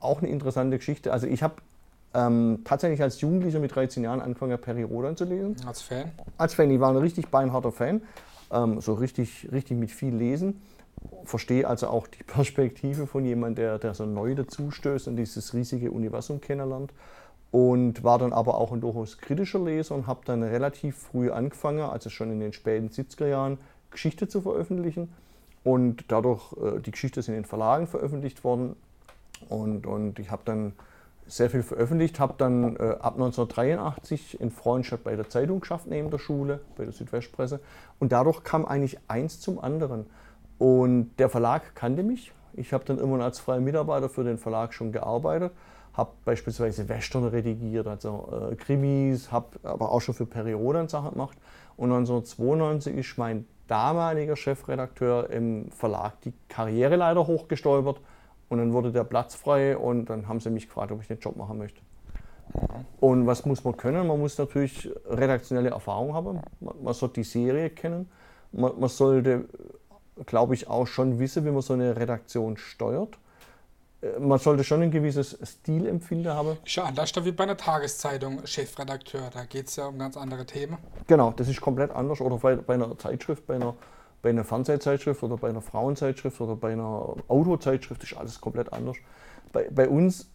auch 0.00 0.18
eine 0.18 0.28
interessante 0.28 0.76
Geschichte. 0.78 1.12
Also 1.12 1.28
ich 1.28 1.42
habe 1.42 1.56
ähm, 2.14 2.60
tatsächlich 2.64 3.00
als 3.00 3.20
Jugendlicher 3.20 3.60
mit 3.60 3.74
13 3.74 4.02
Jahren 4.02 4.20
angefangen, 4.20 4.58
Perry 4.58 4.82
Rodan 4.82 5.16
zu 5.16 5.24
lesen. 5.24 5.56
Als 5.66 5.82
Fan? 5.82 6.10
Als 6.36 6.54
Fan. 6.54 6.70
Ich 6.70 6.80
war 6.80 6.90
ein 6.90 6.96
richtig 6.96 7.28
beinharter 7.28 7.70
Fan. 7.72 8.02
Ähm, 8.50 8.80
so 8.80 8.94
richtig, 8.94 9.48
richtig 9.52 9.78
mit 9.78 9.92
viel 9.92 10.14
Lesen. 10.14 10.60
Verstehe 11.24 11.66
also 11.68 11.86
auch 11.86 12.08
die 12.08 12.22
Perspektive 12.26 13.06
von 13.06 13.24
jemandem, 13.24 13.64
der, 13.64 13.78
der 13.78 13.94
so 13.94 14.04
neu 14.04 14.34
dazustößt 14.34 15.08
und 15.08 15.16
dieses 15.16 15.54
riesige 15.54 15.90
Universum 15.92 16.40
kennenlernt. 16.40 16.92
Und 17.52 18.02
war 18.02 18.18
dann 18.18 18.32
aber 18.32 18.56
auch 18.56 18.72
ein 18.72 18.80
durchaus 18.80 19.18
kritischer 19.18 19.60
Leser 19.60 19.94
und 19.94 20.06
habe 20.06 20.22
dann 20.24 20.42
relativ 20.42 20.96
früh 20.96 21.30
angefangen, 21.30 21.82
also 21.82 22.08
schon 22.08 22.32
in 22.32 22.40
den 22.40 22.54
späten 22.54 22.88
70er 22.88 23.26
Jahren, 23.26 23.58
Geschichte 23.92 24.28
zu 24.28 24.40
veröffentlichen. 24.40 25.12
Und 25.64 26.04
dadurch, 26.08 26.52
äh, 26.54 26.80
die 26.80 26.90
Geschichte 26.90 27.20
ist 27.20 27.28
in 27.28 27.34
den 27.34 27.44
Verlagen 27.44 27.86
veröffentlicht 27.86 28.42
worden. 28.44 28.76
Und, 29.48 29.86
und 29.86 30.18
ich 30.18 30.30
habe 30.30 30.42
dann 30.44 30.72
sehr 31.26 31.50
viel 31.50 31.62
veröffentlicht, 31.62 32.18
habe 32.20 32.34
dann 32.36 32.76
äh, 32.76 32.96
ab 33.00 33.14
1983 33.14 34.40
in 34.40 34.50
Freundschaft 34.50 35.04
bei 35.04 35.14
der 35.14 35.28
Zeitung 35.28 35.60
geschafft, 35.60 35.86
neben 35.86 36.10
der 36.10 36.18
Schule, 36.18 36.60
bei 36.76 36.84
der 36.84 36.92
Südwestpresse. 36.92 37.60
Und 37.98 38.12
dadurch 38.12 38.42
kam 38.42 38.64
eigentlich 38.64 38.98
eins 39.08 39.40
zum 39.40 39.60
anderen. 39.60 40.06
Und 40.58 41.10
der 41.18 41.28
Verlag 41.28 41.74
kannte 41.74 42.02
mich. 42.02 42.32
Ich 42.54 42.72
habe 42.72 42.84
dann 42.84 42.98
immer 42.98 43.22
als 43.24 43.40
freier 43.40 43.60
Mitarbeiter 43.60 44.08
für 44.08 44.24
den 44.24 44.36
Verlag 44.36 44.74
schon 44.74 44.92
gearbeitet, 44.92 45.52
habe 45.94 46.10
beispielsweise 46.24 46.88
Western 46.88 47.24
redigiert, 47.24 47.86
also 47.86 48.50
äh, 48.50 48.54
Krimis, 48.56 49.32
habe 49.32 49.58
aber 49.62 49.90
auch 49.90 50.00
schon 50.00 50.14
für 50.14 50.26
Perioden 50.26 50.88
Sachen 50.88 51.12
gemacht. 51.12 51.38
Und 51.76 51.92
1992 51.92 52.96
ist 52.96 53.16
mein 53.16 53.46
damaliger 53.72 54.36
Chefredakteur 54.36 55.30
im 55.30 55.70
Verlag 55.70 56.20
die 56.20 56.34
Karriere 56.46 56.96
leider 56.96 57.26
hochgestolpert 57.26 58.02
und 58.50 58.58
dann 58.58 58.74
wurde 58.74 58.92
der 58.92 59.04
Platz 59.04 59.34
frei 59.34 59.78
und 59.78 60.10
dann 60.10 60.28
haben 60.28 60.40
sie 60.40 60.50
mich 60.50 60.66
gefragt, 60.66 60.92
ob 60.92 61.00
ich 61.00 61.08
den 61.08 61.18
Job 61.18 61.36
machen 61.36 61.56
möchte. 61.56 61.80
Und 63.00 63.26
was 63.26 63.46
muss 63.46 63.64
man 63.64 63.74
können? 63.78 64.06
Man 64.06 64.20
muss 64.20 64.36
natürlich 64.36 64.90
redaktionelle 65.06 65.70
Erfahrung 65.70 66.12
haben, 66.12 66.42
man 66.60 66.92
sollte 66.92 67.14
die 67.14 67.24
Serie 67.24 67.70
kennen, 67.70 68.10
man, 68.52 68.78
man 68.78 68.90
sollte, 68.90 69.46
glaube 70.26 70.52
ich, 70.52 70.68
auch 70.68 70.86
schon 70.86 71.18
wissen, 71.18 71.46
wie 71.46 71.50
man 71.50 71.62
so 71.62 71.72
eine 71.72 71.96
Redaktion 71.96 72.58
steuert. 72.58 73.16
Äh, 74.02 74.18
man 74.18 74.38
sollte 74.38 74.64
schon 74.64 74.82
ein 74.82 74.90
gewisses 74.90 75.38
Stilempfinden 75.42 76.32
haben. 76.32 76.58
Ist 76.64 76.76
ja 76.76 76.84
anders 76.84 77.12
wie 77.24 77.32
bei 77.32 77.44
einer 77.44 77.56
Tageszeitung, 77.56 78.44
Chefredakteur. 78.46 79.30
Da 79.32 79.44
geht 79.44 79.68
es 79.68 79.76
ja 79.76 79.86
um 79.86 79.98
ganz 79.98 80.16
andere 80.16 80.44
Themen. 80.44 80.76
Genau, 81.06 81.32
das 81.32 81.48
ist 81.48 81.60
komplett 81.60 81.90
anders. 81.92 82.20
Oder 82.20 82.36
bei, 82.36 82.56
bei 82.56 82.74
einer 82.74 82.98
Zeitschrift, 82.98 83.46
bei 83.46 83.54
einer, 83.54 83.74
bei 84.20 84.30
einer 84.30 84.44
Fernsehzeitschrift 84.44 85.22
oder 85.22 85.36
bei 85.36 85.48
einer 85.48 85.62
Frauenzeitschrift 85.62 86.40
oder 86.40 86.56
bei 86.56 86.72
einer 86.72 87.14
Autozeitschrift 87.28 88.02
ist 88.02 88.16
alles 88.16 88.40
komplett 88.40 88.72
anders. 88.72 88.96
Bei, 89.52 89.68
bei 89.70 89.88
uns, 89.88 90.28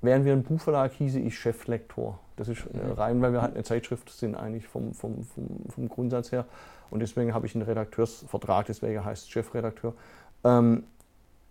während 0.00 0.24
wir 0.24 0.32
ein 0.32 0.42
Buchverlag 0.42 0.92
hieße 0.92 1.20
ich 1.20 1.38
Cheflektor. 1.38 2.18
Das 2.36 2.48
ist 2.48 2.64
mhm. 2.72 2.92
rein, 2.92 3.20
weil 3.20 3.32
wir 3.32 3.42
halt 3.42 3.54
eine 3.54 3.64
Zeitschrift 3.64 4.10
sind, 4.10 4.34
eigentlich 4.34 4.66
vom, 4.66 4.94
vom, 4.94 5.24
vom, 5.24 5.46
vom 5.68 5.88
Grundsatz 5.88 6.32
her. 6.32 6.46
Und 6.90 7.00
deswegen 7.00 7.34
habe 7.34 7.46
ich 7.46 7.54
einen 7.54 7.62
Redakteursvertrag, 7.62 8.66
deswegen 8.66 9.04
heißt 9.04 9.24
es 9.24 9.28
Chefredakteur. 9.28 9.94
Ähm, 10.42 10.84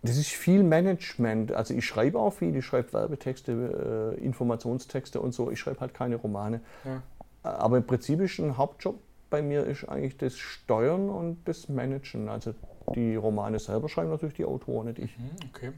das 0.02 0.16
ist 0.16 0.30
viel 0.30 0.62
Management. 0.62 1.52
Also 1.52 1.74
ich 1.74 1.84
schreibe 1.84 2.18
auch 2.18 2.32
viel, 2.32 2.56
ich 2.56 2.64
schreibe 2.64 2.92
Werbetexte, 2.92 4.16
äh, 4.18 4.24
Informationstexte 4.24 5.20
und 5.20 5.32
so. 5.32 5.50
Ich 5.50 5.60
schreibe 5.60 5.80
halt 5.80 5.94
keine 5.94 6.16
Romane. 6.16 6.60
Ja. 6.84 7.02
Aber 7.42 7.76
im 7.76 7.86
Prinzip 7.86 8.20
ist 8.20 8.38
ein 8.38 8.56
Hauptjob 8.56 8.98
bei 9.30 9.42
mir 9.42 9.64
ist 9.64 9.88
eigentlich 9.88 10.16
das 10.18 10.36
Steuern 10.36 11.08
und 11.08 11.42
das 11.44 11.68
Managen. 11.68 12.28
Also 12.28 12.54
die 12.94 13.14
Romane 13.14 13.58
selber 13.60 13.88
schreiben 13.88 14.10
natürlich 14.10 14.34
die 14.34 14.44
Autoren, 14.44 14.88
nicht 14.88 14.98
ich. 14.98 15.16
Mhm, 15.16 15.30
okay. 15.48 15.72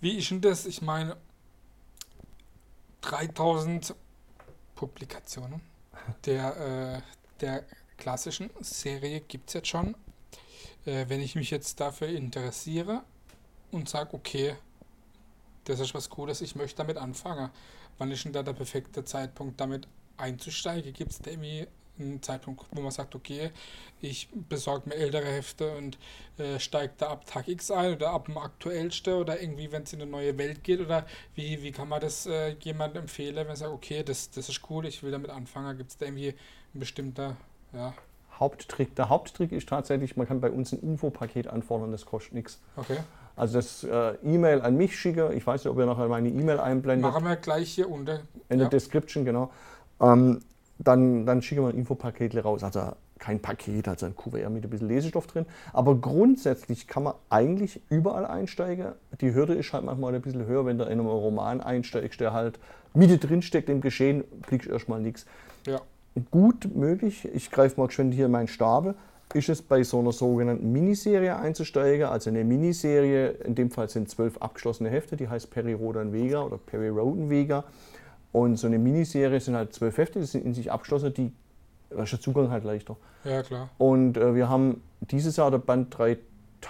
Wie 0.00 0.18
ist 0.18 0.30
denn 0.30 0.40
das? 0.40 0.66
Ich 0.66 0.82
meine, 0.82 1.16
3000 3.02 3.94
Publikationen 4.74 5.60
der, 6.26 6.56
äh, 6.96 7.00
der 7.40 7.64
klassischen 7.96 8.50
Serie 8.60 9.20
gibt 9.20 9.48
es 9.48 9.54
jetzt 9.54 9.68
schon 9.68 9.94
äh, 10.86 11.06
wenn 11.08 11.20
ich 11.20 11.34
mich 11.34 11.50
jetzt 11.50 11.80
dafür 11.80 12.08
interessiere 12.08 13.02
und 13.70 13.88
sage, 13.88 14.14
okay, 14.14 14.56
das 15.64 15.80
ist 15.80 15.94
was 15.94 16.10
Cooles, 16.10 16.40
ich 16.40 16.56
möchte 16.56 16.78
damit 16.78 16.96
anfangen. 16.96 17.50
Wann 17.98 18.10
ist 18.10 18.24
denn 18.24 18.32
da 18.32 18.42
der 18.42 18.54
perfekte 18.54 19.04
Zeitpunkt, 19.04 19.60
damit 19.60 19.86
einzusteigen? 20.16 20.92
Gibt 20.92 21.12
es 21.12 21.18
da 21.18 21.30
irgendwie 21.30 21.66
einen 21.98 22.22
Zeitpunkt, 22.22 22.64
wo 22.70 22.80
man 22.80 22.90
sagt, 22.90 23.14
okay, 23.14 23.50
ich 24.00 24.28
besorge 24.48 24.88
mir 24.88 24.94
ältere 24.94 25.26
Hefte 25.26 25.76
und 25.76 25.98
äh, 26.38 26.58
steige 26.58 26.94
da 26.96 27.10
ab 27.10 27.26
Tag 27.26 27.48
X 27.48 27.70
ein 27.70 27.94
oder 27.94 28.10
ab 28.10 28.26
dem 28.26 28.38
aktuellsten 28.38 29.14
oder 29.14 29.40
irgendwie, 29.40 29.70
wenn 29.70 29.82
es 29.82 29.92
in 29.92 30.00
eine 30.00 30.10
neue 30.10 30.36
Welt 30.38 30.64
geht 30.64 30.80
oder 30.80 31.06
wie, 31.34 31.62
wie 31.62 31.72
kann 31.72 31.88
man 31.88 32.00
das 32.00 32.26
äh, 32.26 32.56
jemandem 32.60 33.02
empfehlen, 33.02 33.36
wenn 33.36 33.48
man 33.48 33.56
sagt, 33.56 33.72
okay, 33.72 34.02
das, 34.02 34.30
das 34.30 34.48
ist 34.48 34.62
cool, 34.70 34.86
ich 34.86 35.02
will 35.02 35.10
damit 35.10 35.30
anfangen? 35.30 35.76
Gibt 35.76 35.90
es 35.90 35.98
da 35.98 36.06
irgendwie 36.06 36.34
ein 36.74 36.80
bestimmter 36.80 37.36
ja, 37.72 37.94
Haupttrick. 38.40 38.96
Der 38.96 39.10
Haupttrick 39.10 39.52
ist 39.52 39.68
tatsächlich, 39.68 40.16
man 40.16 40.26
kann 40.26 40.40
bei 40.40 40.50
uns 40.50 40.72
ein 40.72 40.80
Infopaket 40.80 41.46
anfordern, 41.46 41.92
das 41.92 42.06
kostet 42.06 42.32
nichts. 42.32 42.58
Okay. 42.76 42.96
Also 43.36 43.58
das 43.58 43.84
äh, 43.84 44.14
E-Mail 44.24 44.62
an 44.62 44.76
mich 44.76 44.98
schicke, 44.98 45.32
ich 45.34 45.46
weiß 45.46 45.64
nicht, 45.64 45.70
ob 45.70 45.78
ihr 45.78 45.86
nachher 45.86 46.08
meine 46.08 46.28
E-Mail 46.28 46.58
einblendet. 46.58 47.10
Machen 47.10 47.24
wir 47.24 47.36
gleich 47.36 47.70
hier 47.70 47.90
unter. 47.90 48.20
In 48.48 48.58
ja. 48.58 48.64
der 48.64 48.68
Description, 48.68 49.24
genau. 49.24 49.50
Ähm, 50.00 50.40
dann, 50.78 51.26
dann 51.26 51.42
schicke 51.42 51.62
wir 51.62 51.68
ein 51.68 51.76
Infopaket 51.76 52.42
raus. 52.42 52.64
Also 52.64 52.92
kein 53.18 53.40
Paket, 53.40 53.86
also 53.86 54.06
ein 54.06 54.16
QR 54.16 54.48
mit 54.48 54.64
ein 54.64 54.70
bisschen 54.70 54.88
Lesestoff 54.88 55.26
drin. 55.26 55.44
Aber 55.74 55.94
grundsätzlich 55.94 56.86
kann 56.86 57.02
man 57.02 57.14
eigentlich 57.28 57.82
überall 57.90 58.24
einsteigen. 58.24 58.92
Die 59.20 59.34
Hürde 59.34 59.54
ist 59.54 59.72
halt 59.74 59.84
manchmal 59.84 60.14
ein 60.14 60.22
bisschen 60.22 60.46
höher, 60.46 60.64
wenn 60.64 60.78
du 60.78 60.84
in 60.84 60.92
einem 60.92 61.06
Roman 61.06 61.60
einsteigst, 61.60 62.20
der 62.20 62.32
halt 62.32 62.58
Mitte 62.94 63.18
drin 63.18 63.42
steckt 63.42 63.68
im 63.68 63.82
Geschehen, 63.82 64.24
blickst 64.48 64.68
erstmal 64.68 65.00
nichts. 65.00 65.26
Ja 65.66 65.80
gut 66.30 66.74
möglich, 66.74 67.28
ich 67.32 67.50
greife 67.50 67.80
mal 67.80 67.90
schön 67.90 68.12
hier 68.12 68.28
meinen 68.28 68.48
Stapel, 68.48 68.94
ist 69.32 69.48
es 69.48 69.62
bei 69.62 69.82
so 69.82 70.00
einer 70.00 70.12
sogenannten 70.12 70.72
Miniserie 70.72 71.36
einzusteigen. 71.36 72.06
Also 72.06 72.30
eine 72.30 72.44
Miniserie, 72.44 73.28
in 73.44 73.54
dem 73.54 73.70
Fall 73.70 73.88
sind 73.88 74.08
zwölf 74.08 74.38
abgeschlossene 74.38 74.90
Hefte, 74.90 75.16
die 75.16 75.28
heißt 75.28 75.50
Perry 75.50 75.72
Rodan 75.72 76.12
Vega 76.12 76.42
oder 76.42 76.58
Perry 76.58 76.88
Roden 76.88 77.30
Vega. 77.30 77.64
Und 78.32 78.56
so 78.56 78.66
eine 78.66 78.78
Miniserie 78.78 79.40
sind 79.40 79.54
halt 79.54 79.72
zwölf 79.72 79.98
Hefte, 79.98 80.20
die 80.20 80.26
sind 80.26 80.44
in 80.44 80.54
sich 80.54 80.70
abgeschlossen, 80.70 81.14
die 81.14 81.32
da 81.90 82.04
ist 82.04 82.12
der 82.12 82.20
Zugang 82.20 82.50
halt 82.50 82.64
leichter. 82.64 82.96
Ja, 83.24 83.42
klar. 83.42 83.68
Und 83.78 84.16
äh, 84.16 84.34
wir 84.34 84.48
haben 84.48 84.82
dieses 85.00 85.36
Jahr 85.36 85.50
der 85.50 85.58
Band 85.58 85.96
3 85.96 86.18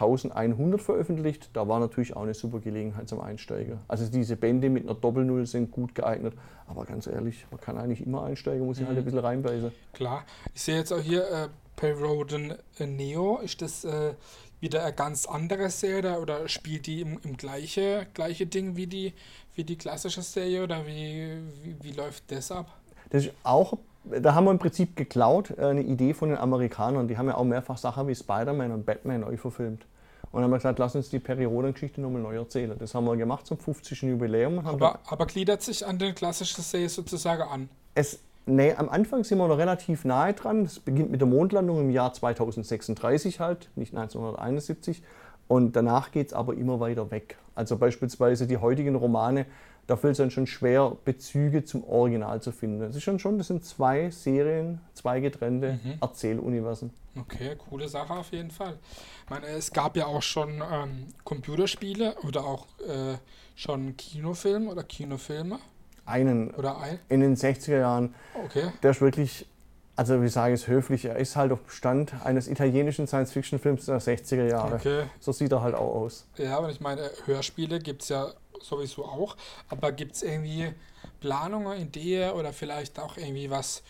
1100 0.01 0.81
veröffentlicht. 0.81 1.51
Da 1.53 1.69
war 1.69 1.79
natürlich 1.81 2.17
auch 2.17 2.23
eine 2.23 2.35
super 2.35 2.61
Gelegenheit 2.61 3.09
zum 3.09 3.21
Einsteigen. 3.21 3.79
Also 3.89 4.07
diese 4.07 4.37
Bände 4.37 4.71
mit 4.71 4.85
einer 4.85 4.95
Doppelnull 4.95 5.47
sind 5.47 5.71
gut 5.71 5.95
geeignet. 5.95 6.35
Aber 6.67 6.85
ganz 6.85 7.07
ehrlich, 7.07 7.47
man 7.51 7.61
kann 7.61 7.77
eigentlich 7.77 8.05
immer 8.07 8.25
einsteigen, 8.25 8.67
muss 8.67 8.79
ich 8.79 8.87
halt 8.87 8.93
mhm. 8.93 8.97
halt 8.97 9.03
ein 9.03 9.05
bisschen 9.05 9.27
reinbeißen. 9.27 9.73
Klar. 9.93 10.25
Ich 10.55 10.63
sehe 10.63 10.77
jetzt 10.77 10.93
auch 10.93 11.01
hier 11.01 11.23
äh, 11.31 11.49
Perroden 11.77 12.55
äh, 12.79 12.87
Neo. 12.87 13.39
Ist 13.39 13.63
das 13.63 13.85
äh, 13.85 14.15
wieder 14.61 14.85
eine 14.85 14.95
ganz 14.95 15.27
andere 15.27 15.71
Serie 15.71 16.21
oder 16.21 16.49
spielt 16.49 16.87
die 16.87 17.03
im, 17.03 17.19
im 17.23 17.37
gleiche, 17.37 18.07
gleiche 18.15 18.47
Ding 18.47 18.77
wie 18.77 18.87
die, 18.87 19.13
wie 19.55 19.65
die 19.65 19.77
klassische 19.77 20.23
Serie 20.23 20.65
oder 20.65 20.87
wie, 20.87 21.39
wie, 21.63 21.77
wie 21.83 21.93
läuft 21.93 22.31
das 22.31 22.51
ab? 22.51 22.67
Das 23.11 23.27
ist 23.27 23.35
auch 23.43 23.77
da 24.05 24.35
haben 24.35 24.45
wir 24.45 24.51
im 24.51 24.59
Prinzip 24.59 24.97
geklaut, 24.97 25.51
äh, 25.59 25.67
eine 25.67 25.83
Idee 25.83 26.15
von 26.15 26.31
den 26.31 26.39
Amerikanern. 26.39 27.09
Die 27.09 27.19
haben 27.19 27.29
ja 27.29 27.37
auch 27.37 27.45
mehrfach 27.45 27.77
Sachen 27.77 28.09
wie 28.09 28.15
Spider-Man 28.15 28.73
und 28.73 28.87
Batman 28.87 29.21
neu 29.21 29.37
verfilmt. 29.37 29.85
Und 30.33 30.37
dann 30.37 30.45
haben 30.45 30.51
wir 30.53 30.59
gesagt, 30.59 30.79
lass 30.79 30.95
uns 30.95 31.11
die 31.11 31.19
Periodengeschichte 31.19 32.01
nochmal 32.01 32.23
neu 32.23 32.37
erzählen. 32.37 32.77
Das 32.79 32.95
haben 32.95 33.05
wir 33.05 33.17
gemacht 33.17 33.47
zum 33.47 33.59
50. 33.59 34.03
Jubiläum. 34.03 34.61
Aber, 34.61 35.01
aber, 35.07 35.27
gliedert 35.27 35.61
sich 35.63 35.85
an 35.85 35.99
den 35.99 36.15
klassischen 36.15 36.63
Serie 36.63 36.89
sozusagen 36.89 37.43
an? 37.43 37.69
Es, 37.95 38.21
nee, 38.47 38.73
am 38.75 38.89
Anfang 38.89 39.25
sind 39.25 39.39
wir 39.39 39.49
noch 39.49 39.59
relativ 39.59 40.05
nahe 40.05 40.33
dran. 40.35 40.65
Es 40.65 40.79
beginnt 40.79 41.11
mit 41.11 41.21
der 41.21 41.27
Mondlandung 41.27 41.81
im 41.81 41.91
Jahr 41.91 42.13
2036 42.13 43.41
halt, 43.41 43.71
nicht 43.75 43.93
1971. 43.97 45.03
Und 45.49 45.75
danach 45.75 46.13
geht 46.13 46.29
es 46.29 46.33
aber 46.33 46.55
immer 46.55 46.79
weiter 46.79 47.11
weg. 47.11 47.37
Also 47.57 47.77
beispielsweise 47.77 48.47
die 48.47 48.59
heutigen 48.59 48.95
Romane 48.95 49.47
da 49.91 49.97
fällt 49.97 50.13
es 50.13 50.19
dann 50.19 50.31
schon 50.31 50.47
schwer, 50.47 50.97
Bezüge 51.05 51.65
zum 51.65 51.83
Original 51.83 52.41
zu 52.41 52.53
finden. 52.53 52.79
Das 52.79 52.95
ist 52.95 53.03
schon 53.03 53.19
schon, 53.19 53.39
das 53.39 53.49
sind 53.49 53.65
zwei 53.65 54.11
Serien, 54.11 54.81
zwei 54.95 55.19
getrennte 55.19 55.81
mhm. 55.83 55.95
Erzähluniversen. 56.01 56.93
Okay, 57.19 57.57
coole 57.69 57.89
Sache 57.89 58.13
auf 58.13 58.31
jeden 58.31 58.53
Fall. 58.53 58.79
Ich 59.25 59.31
meine, 59.31 59.47
es 59.47 59.73
gab 59.73 59.97
ja 59.97 60.07
auch 60.07 60.23
schon 60.23 60.63
ähm, 60.73 61.09
Computerspiele 61.25 62.15
oder 62.23 62.45
auch 62.45 62.69
äh, 62.87 63.17
schon 63.57 63.97
Kinofilme 63.97 64.71
oder 64.71 64.85
Kinofilme. 64.85 65.59
Einen. 66.07 66.53
Oder 66.53 66.79
ein? 66.79 67.01
In 67.09 67.21
den 67.21 67.35
60er 67.35 67.81
Jahren. 67.81 68.15
Okay. 68.45 68.71
Der 68.85 68.93
ist 68.93 69.01
wirklich, 69.01 69.49
also 69.97 70.23
wie 70.23 70.29
sage 70.29 70.55
ich 70.55 70.63
es 70.63 70.69
höflich, 70.69 71.05
er 71.05 71.17
ist 71.17 71.37
halt 71.37 71.53
auf 71.53 71.61
Stand 71.69 72.15
eines 72.25 72.49
italienischen 72.49 73.07
Science-Fiction-Films 73.07 73.87
der 73.87 74.01
60er 74.01 74.49
Jahre. 74.49 74.77
Okay. 74.77 75.05
So 75.19 75.33
sieht 75.33 75.53
er 75.53 75.63
halt 75.63 75.75
auch 75.75 75.95
aus. 75.95 76.27
Ja, 76.37 76.57
aber 76.59 76.71
ich 76.71 76.81
meine, 76.81 77.11
Hörspiele 77.27 77.79
gibt 77.81 78.03
es 78.03 78.09
ja 78.09 78.33
sowieso 78.63 79.05
auch. 79.05 79.37
Aber 79.69 79.93
gibt 79.93 80.17
es 80.17 80.23
irgendwie 80.23 80.73
Planungen, 81.21 81.79
Ideen 81.79 82.33
oder 82.33 82.53
vielleicht 82.53 82.99
auch 82.99 83.17
irgendwie 83.17 83.51
was 83.51 83.83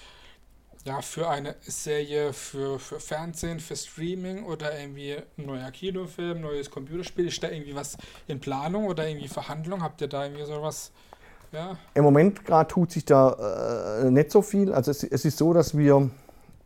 ja, 0.84 1.02
für 1.02 1.28
eine 1.28 1.56
Serie, 1.60 2.32
für, 2.32 2.78
für 2.78 3.00
Fernsehen, 3.00 3.60
für 3.60 3.76
Streaming 3.76 4.44
oder 4.44 4.78
irgendwie 4.78 5.16
ein 5.36 5.46
neuer 5.46 5.70
Kinofilm, 5.70 6.40
neues 6.40 6.70
Computerspiel? 6.70 7.28
Ist 7.28 7.42
da 7.42 7.50
irgendwie 7.50 7.74
was 7.74 7.96
in 8.26 8.40
Planung 8.40 8.86
oder 8.86 9.06
irgendwie 9.06 9.28
Verhandlung? 9.28 9.82
Habt 9.82 10.00
ihr 10.00 10.08
da 10.08 10.24
irgendwie 10.24 10.46
sowas? 10.46 10.92
Ja? 11.52 11.76
Im 11.94 12.04
Moment 12.04 12.44
gerade 12.44 12.68
tut 12.68 12.92
sich 12.92 13.04
da 13.04 14.02
äh, 14.02 14.10
nicht 14.10 14.30
so 14.30 14.42
viel. 14.42 14.72
Also 14.72 14.90
es, 14.90 15.02
es 15.02 15.24
ist 15.24 15.38
so, 15.38 15.52
dass 15.52 15.76
wir 15.76 16.10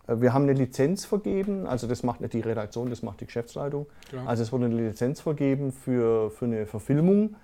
äh, 0.07 0.21
wir 0.21 0.33
haben 0.33 0.43
eine 0.43 0.53
Lizenz 0.53 1.05
vergeben, 1.05 1.67
also 1.67 1.87
das 1.87 2.03
macht 2.03 2.21
nicht 2.21 2.33
die 2.33 2.41
Redaktion, 2.41 2.91
das 2.91 3.03
macht 3.03 3.21
die 3.21 3.27
Geschäftsleitung. 3.27 3.87
Klar. 4.09 4.29
Also 4.29 4.43
es 4.43 4.53
wurde 4.53 4.67
eine 4.67 4.77
Lizenz 4.77 5.21
vergeben 5.21 5.73
für, 5.73 6.31
für 6.31 6.45
eine 6.45 6.67
Verfilmung 6.67 7.37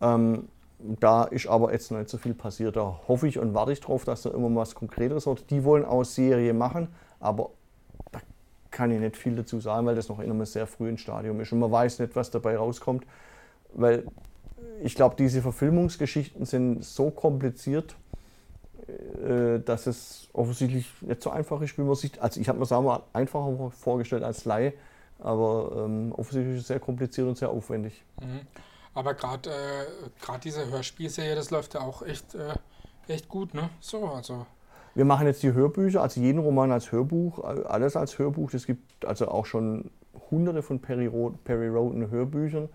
ähm, 0.00 0.48
da 0.78 1.24
ist 1.24 1.48
aber 1.48 1.72
jetzt 1.72 1.90
noch 1.90 1.98
nicht 1.98 2.10
so 2.10 2.18
viel 2.18 2.34
passiert. 2.34 2.76
Da 2.76 3.00
hoffe 3.08 3.26
ich 3.26 3.38
und 3.38 3.54
warte 3.54 3.72
ich 3.72 3.80
drauf, 3.80 4.04
dass 4.04 4.22
da 4.22 4.30
immer 4.30 4.54
was 4.54 4.74
Konkreteres 4.74 5.26
wird. 5.26 5.50
Die 5.50 5.64
wollen 5.64 5.84
auch 5.84 6.04
Serie 6.04 6.54
machen, 6.54 6.88
aber 7.18 7.50
da 8.12 8.20
kann 8.70 8.92
ich 8.92 9.00
nicht 9.00 9.16
viel 9.16 9.34
dazu 9.34 9.58
sagen, 9.60 9.86
weil 9.86 9.96
das 9.96 10.08
noch 10.08 10.20
in 10.20 10.30
einem 10.30 10.44
sehr 10.46 10.66
frühen 10.66 10.96
Stadium 10.96 11.40
ist 11.40 11.52
und 11.52 11.58
man 11.58 11.72
weiß 11.72 11.98
nicht, 11.98 12.14
was 12.14 12.30
dabei 12.30 12.56
rauskommt. 12.56 13.04
Weil 13.74 14.04
ich 14.82 14.94
glaube, 14.94 15.16
diese 15.18 15.42
Verfilmungsgeschichten 15.42 16.44
sind 16.44 16.84
so 16.84 17.10
kompliziert, 17.10 17.96
äh, 18.88 19.60
dass 19.60 19.86
es 19.86 20.28
offensichtlich 20.32 20.86
nicht 21.02 21.22
so 21.22 21.30
einfach 21.30 21.60
ist, 21.60 21.76
wie 21.78 21.82
man 21.82 21.94
sich. 21.94 22.20
Also 22.22 22.40
ich 22.40 22.48
habe 22.48 22.58
mir 22.58 22.64
es 22.64 22.70
mal 22.70 23.02
einfacher 23.12 23.70
vorgestellt 23.70 24.22
als 24.22 24.44
Laie, 24.44 24.72
Aber 25.18 25.84
ähm, 25.84 26.12
offensichtlich 26.12 26.56
ist 26.56 26.62
es 26.62 26.68
sehr 26.68 26.80
kompliziert 26.80 27.26
und 27.26 27.36
sehr 27.36 27.50
aufwendig. 27.50 28.04
Mhm. 28.20 28.40
Aber 28.94 29.14
gerade 29.14 29.50
äh, 29.50 30.38
diese 30.42 30.70
Hörspielserie, 30.70 31.34
das 31.34 31.50
läuft 31.50 31.74
ja 31.74 31.80
auch 31.80 32.02
echt, 32.02 32.34
äh, 32.34 32.54
echt 33.12 33.28
gut, 33.28 33.54
ne? 33.54 33.70
So, 33.80 34.06
also. 34.06 34.46
Wir 34.94 35.04
machen 35.04 35.26
jetzt 35.26 35.42
die 35.42 35.52
Hörbücher, 35.52 36.02
also 36.02 36.20
jeden 36.20 36.40
Roman 36.40 36.72
als 36.72 36.90
Hörbuch, 36.90 37.44
alles 37.44 37.94
als 37.94 38.18
Hörbuch. 38.18 38.52
Es 38.54 38.66
gibt 38.66 39.04
also 39.04 39.28
auch 39.28 39.46
schon 39.46 39.90
hunderte 40.30 40.62
von 40.62 40.80
Perry, 40.80 41.10
Perry 41.44 41.68
Roden 41.68 42.10
Hörbüchern. 42.10 42.68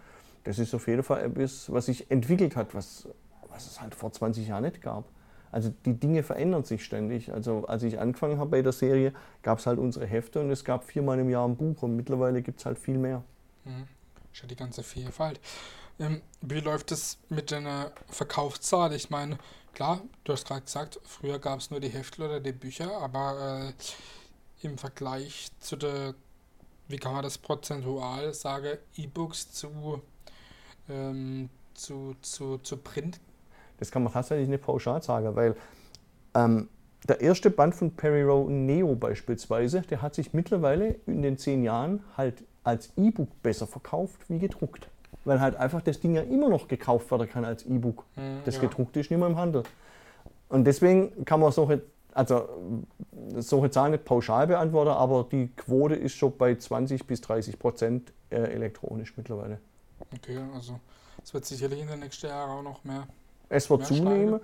Das 0.44 0.60
ist 0.60 0.74
auf 0.74 0.88
jeden 0.88 1.04
Fall 1.04 1.24
etwas, 1.24 1.72
was 1.72 1.86
sich 1.86 2.10
entwickelt 2.12 2.56
hat, 2.56 2.76
was, 2.76 3.08
was 3.50 3.68
es 3.68 3.82
halt 3.82 3.96
vor 3.96 4.12
20 4.12 4.48
Jahren 4.48 4.64
nicht 4.64 4.82
gab. 4.82 5.06
Also 5.52 5.72
die 5.86 5.94
Dinge 5.94 6.24
verändern 6.24 6.64
sich 6.64 6.84
ständig. 6.84 7.32
Also 7.32 7.66
als 7.68 7.84
ich 7.84 8.00
angefangen 8.00 8.40
habe 8.40 8.50
bei 8.50 8.62
der 8.62 8.72
Serie, 8.72 9.14
gab 9.44 9.60
es 9.60 9.68
halt 9.68 9.78
unsere 9.78 10.08
Hefte 10.08 10.40
und 10.40 10.50
es 10.50 10.66
gab 10.66 10.84
viermal 10.84 11.20
im 11.20 11.30
Jahr 11.30 11.48
ein 11.48 11.56
Buch 11.56 11.84
und 11.84 11.96
mittlerweile 11.96 12.42
gibt 12.42 12.60
es 12.60 12.66
halt 12.66 12.80
viel 12.80 12.98
mehr. 12.98 13.24
Mhm. 13.64 13.88
Schon 14.32 14.50
die 14.50 14.56
ganze 14.56 14.82
Vielfalt. 14.82 15.40
Ähm, 16.00 16.22
wie 16.42 16.60
läuft 16.60 16.92
es 16.92 17.20
mit 17.30 17.52
der 17.52 17.92
Verkaufszahl? 18.08 18.94
Ich 18.94 19.12
meine, 19.12 19.38
klar, 19.76 20.02
du 20.24 20.34
hast 20.34 20.48
gerade 20.48 20.62
gesagt, 20.62 21.00
früher 21.04 21.38
gab 21.38 21.60
es 21.60 21.70
nur 21.70 21.80
die 21.80 21.90
Hefte 21.90 22.26
oder 22.26 22.40
die 22.40 22.52
Bücher, 22.52 22.92
aber 22.98 23.70
äh, 23.70 24.66
im 24.66 24.80
Vergleich 24.80 25.52
zu 25.60 25.76
der, 25.76 26.16
wie 26.88 26.98
kann 26.98 27.14
man 27.14 27.22
das 27.22 27.38
prozentual 27.38 28.34
sagen, 28.34 28.80
E-Books 28.98 29.52
zu, 29.52 30.02
ähm, 30.90 31.50
zu, 31.74 32.16
zu, 32.22 32.58
zu 32.60 32.78
Print 32.78 33.20
das 33.84 33.92
kann 33.92 34.04
man 34.04 34.14
tatsächlich 34.14 34.48
nicht 34.48 34.64
pauschal 34.64 35.02
sagen, 35.02 35.36
weil 35.36 35.56
ähm, 36.36 36.70
der 37.08 37.20
erste 37.20 37.50
Band 37.50 37.76
von 37.76 37.92
Perry 37.92 38.24
Rowan 38.24 38.66
Neo 38.66 38.96
beispielsweise, 38.96 39.82
der 39.82 40.02
hat 40.02 40.16
sich 40.16 40.34
mittlerweile 40.34 40.96
in 41.06 41.22
den 41.22 41.38
zehn 41.38 41.64
Jahren 41.64 42.02
halt 42.16 42.44
als 42.64 42.94
E-Book 42.96 43.28
besser 43.44 43.68
verkauft 43.68 44.22
wie 44.30 44.40
gedruckt. 44.40 44.88
Weil 45.26 45.42
halt 45.42 45.58
einfach 45.58 45.82
das 45.82 46.00
Ding 46.00 46.16
ja 46.16 46.22
immer 46.22 46.48
noch 46.48 46.70
gekauft 46.70 47.12
werden 47.12 47.30
kann 47.30 47.44
als 47.44 47.66
E-Book. 47.66 48.06
Mhm, 48.16 48.40
das 48.46 48.56
ja. 48.56 48.62
gedruckte 48.62 49.02
ist 49.02 49.12
nicht 49.12 49.20
mehr 49.20 49.28
im 49.28 49.36
Handel. 49.36 49.64
Und 50.48 50.66
deswegen 50.66 51.26
kann 51.26 51.42
man 51.42 51.52
solche, 51.52 51.82
also 52.14 52.48
solche 53.36 53.70
Zahlen 53.70 53.92
nicht 53.92 54.06
pauschal 54.06 54.48
beantworten, 54.48 54.92
aber 54.92 55.28
die 55.30 55.50
Quote 55.58 55.96
ist 55.96 56.16
schon 56.16 56.38
bei 56.38 56.56
20 56.56 57.06
bis 57.06 57.20
30 57.20 57.60
Prozent 57.60 58.14
äh, 58.30 58.38
elektronisch 58.38 59.14
mittlerweile. 59.18 59.60
Okay, 60.16 60.40
also 60.54 60.80
es 61.24 61.34
wird 61.34 61.46
sicherlich 61.46 61.82
in 61.82 61.88
den 61.88 62.00
nächsten 62.00 62.28
Jahren 62.28 62.50
auch 62.50 62.64
noch 62.64 62.84
mehr 62.84 63.08
es 63.54 63.70
wird 63.70 63.86
zunehmen. 63.86 64.40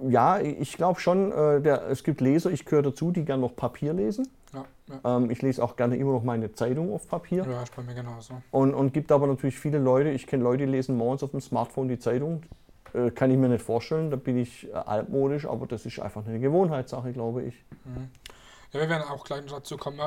Ja, 0.00 0.38
ich 0.38 0.74
glaube 0.74 1.00
schon, 1.00 1.32
äh, 1.32 1.60
der, 1.60 1.88
es 1.88 2.04
gibt 2.04 2.20
Leser, 2.20 2.50
ich 2.50 2.64
gehöre 2.64 2.82
dazu, 2.82 3.10
die 3.10 3.24
gerne 3.24 3.42
noch 3.42 3.56
Papier 3.56 3.92
lesen. 3.92 4.28
Ja, 4.52 4.64
ja. 4.88 5.16
Ähm, 5.16 5.30
ich 5.30 5.42
lese 5.42 5.62
auch 5.62 5.74
gerne 5.74 5.96
immer 5.96 6.12
noch 6.12 6.22
meine 6.22 6.52
Zeitung 6.52 6.92
auf 6.92 7.08
Papier. 7.08 7.44
Ja, 7.48 7.62
ist 7.62 7.74
bei 7.74 7.82
mir 7.82 7.94
genauso. 7.94 8.34
Und, 8.52 8.74
und 8.74 8.92
gibt 8.92 9.10
aber 9.10 9.26
natürlich 9.26 9.58
viele 9.58 9.78
Leute, 9.78 10.10
ich 10.10 10.26
kenne 10.26 10.44
Leute, 10.44 10.66
die 10.66 10.72
lesen 10.72 10.96
morgens 10.96 11.24
auf 11.24 11.32
dem 11.32 11.40
Smartphone 11.40 11.88
die 11.88 11.98
Zeitung. 11.98 12.42
Äh, 12.94 13.10
kann 13.10 13.30
ich 13.32 13.36
mir 13.36 13.48
nicht 13.48 13.64
vorstellen, 13.64 14.10
da 14.10 14.16
bin 14.16 14.38
ich 14.38 14.68
äh, 14.68 14.72
altmodisch, 14.72 15.46
aber 15.46 15.66
das 15.66 15.84
ist 15.84 15.98
einfach 15.98 16.24
eine 16.24 16.38
Gewohnheitssache, 16.38 17.12
glaube 17.12 17.42
ich. 17.42 17.54
Mhm. 17.84 18.08
Ja, 18.72 18.80
wir 18.80 18.88
werden 18.88 19.08
auch 19.08 19.24
gleich 19.24 19.44
dazu 19.46 19.76
kommen, 19.76 20.00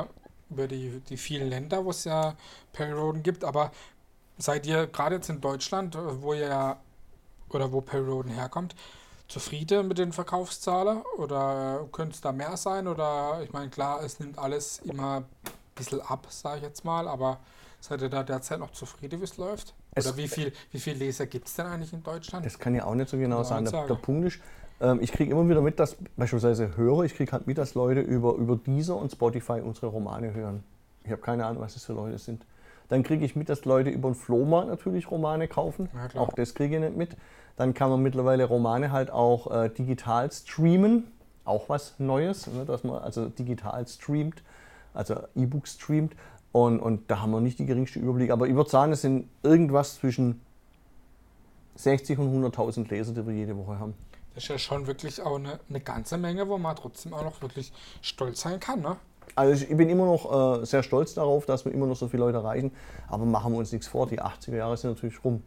über 0.50 0.68
die, 0.68 1.02
die 1.10 1.18
vielen 1.18 1.50
Länder, 1.50 1.84
wo 1.84 1.90
es 1.90 2.06
ja 2.06 2.36
Perioden 2.72 3.24
gibt, 3.24 3.44
aber 3.44 3.72
seid 4.42 4.66
ihr 4.66 4.88
gerade 4.88 5.16
jetzt 5.16 5.30
in 5.30 5.42
Deutschland, 5.42 5.98
wo 6.22 6.34
ihr 6.34 6.48
ja 6.48 6.78
oder 7.50 7.72
wo 7.72 7.82
Perry 7.82 8.10
Roden 8.10 8.32
herkommt, 8.32 8.76
zufrieden 9.28 9.88
mit 9.88 9.98
den 9.98 10.12
Verkaufszahlen 10.12 11.02
oder 11.18 11.86
könnte 11.92 12.16
es 12.16 12.22
da 12.22 12.32
mehr 12.32 12.58
sein? 12.58 12.88
Oder 12.88 13.42
ich 13.44 13.52
meine, 13.52 13.70
klar, 13.70 14.04
es 14.04 14.20
nimmt 14.20 14.38
alles 14.38 14.80
immer 14.80 15.18
ein 15.18 15.26
bisschen 15.76 16.02
ab, 16.02 16.28
sage 16.30 16.58
ich 16.58 16.64
jetzt 16.64 16.84
mal, 16.86 17.08
aber 17.08 17.40
seid 17.80 18.02
ihr 18.02 18.10
da 18.10 18.24
derzeit 18.24 18.60
noch 18.60 18.72
zufrieden, 18.72 19.20
wie 19.20 19.26
es 19.26 19.38
läuft? 19.38 19.74
Es 19.94 20.08
oder 20.08 20.18
wie 20.18 20.28
viel, 20.28 20.54
wie 20.72 20.80
viel 20.80 20.94
Leser 20.94 21.26
gibt 21.26 21.48
es 21.48 21.56
denn 21.56 21.66
eigentlich 21.66 21.94
in 21.94 22.04
Deutschland? 22.04 22.46
Das 22.46 22.58
kann 22.58 22.76
ja 22.76 22.86
auch 22.86 22.96
nicht 22.96 23.10
so 23.10 23.18
genau 23.18 23.44
sein. 23.44 23.66
Der, 23.66 23.88
der, 23.88 23.96
Punkt 23.96 24.28
ist, 24.28 24.40
ähm, 24.80 25.00
ich 25.02 25.12
kriege 25.12 25.32
immer 25.32 25.48
wieder 25.48 25.62
mit, 25.62 25.80
dass 25.80 25.98
beispielsweise 26.16 26.78
Hörer, 26.78 27.04
ich 27.04 27.16
kriege 27.16 27.32
halt 27.32 27.48
mit, 27.48 27.58
dass 27.58 27.74
Leute 27.74 28.00
über, 28.00 28.36
über 28.36 28.56
Deezer 28.56 28.96
und 28.96 29.12
Spotify 29.12 29.62
unsere 29.62 29.88
Romane 29.88 30.34
hören. 30.34 30.64
Ich 31.04 31.12
habe 31.12 31.22
keine 31.22 31.46
Ahnung, 31.46 31.62
was 31.62 31.74
das 31.74 31.84
für 31.84 31.94
Leute 31.94 32.18
sind. 32.18 32.46
Dann 32.92 33.04
kriege 33.04 33.24
ich 33.24 33.38
mit, 33.38 33.48
dass 33.48 33.64
Leute 33.64 33.90
über 33.90 34.10
den 34.10 34.16
Flohmarkt 34.16 34.68
natürlich 34.68 35.10
Romane 35.10 35.48
kaufen. 35.48 35.88
Ja, 36.14 36.20
auch 36.20 36.34
das 36.34 36.54
kriege 36.54 36.76
ich 36.76 36.82
nicht 36.82 36.98
mit. 36.98 37.16
Dann 37.56 37.74
kann 37.74 37.90
man 37.90 38.02
mittlerweile 38.02 38.44
Romane 38.44 38.92
halt 38.92 39.10
auch 39.12 39.50
äh, 39.50 39.70
digital 39.70 40.30
streamen. 40.30 41.10
Auch 41.46 41.70
was 41.70 41.96
Neues, 42.00 42.48
ne, 42.48 42.66
dass 42.66 42.84
man 42.84 43.02
also 43.02 43.30
digital 43.30 43.88
streamt, 43.88 44.44
also 44.94 45.16
E-Book 45.38 45.70
streamt. 45.70 46.18
Und, 46.52 46.82
und 46.82 47.10
da 47.10 47.22
haben 47.22 47.32
wir 47.32 47.40
nicht 47.40 47.60
die 47.60 47.66
geringste 47.66 48.00
Überblick. 48.00 48.30
Aber 48.30 48.50
ich 48.50 48.56
würde 48.56 48.70
sagen, 48.70 48.92
es 48.92 49.04
sind 49.04 49.30
irgendwas 49.42 49.96
zwischen 49.96 50.42
60 51.76 52.20
und 52.20 52.44
100.000 52.44 52.90
Leser, 52.90 53.14
die 53.14 53.26
wir 53.26 53.34
jede 53.34 53.56
Woche 53.56 53.80
haben. 53.80 53.94
Das 54.36 54.44
ist 54.44 54.50
ja 54.50 54.58
schon 54.58 54.86
wirklich 54.86 55.22
auch 55.22 55.38
eine, 55.38 55.62
eine 55.70 55.80
ganze 55.80 56.18
Menge, 56.18 56.50
wo 56.50 56.58
man 56.58 56.76
trotzdem 56.76 57.14
auch 57.14 57.24
noch 57.24 57.42
wirklich 57.42 57.72
stolz 58.02 58.42
sein 58.42 58.60
kann, 58.60 58.82
ne? 58.82 58.98
Also 59.36 59.66
ich 59.66 59.76
bin 59.76 59.90
immer 59.90 60.06
noch 60.06 60.62
äh, 60.62 60.66
sehr 60.66 60.84
stolz 60.84 61.14
darauf, 61.14 61.46
dass 61.46 61.66
wir 61.66 61.72
immer 61.72 61.88
noch 61.88 61.96
so 61.96 62.08
viele 62.08 62.24
Leute 62.24 62.40
erreichen. 62.40 62.72
Aber 63.08 63.26
machen 63.26 63.54
wir 63.54 63.60
uns 63.60 63.72
nichts 63.72 63.88
vor, 63.88 64.08
die 64.08 64.22
80er 64.22 64.56
Jahre 64.56 64.78
sind 64.78 64.92
natürlich 64.92 65.24
rum. 65.24 65.42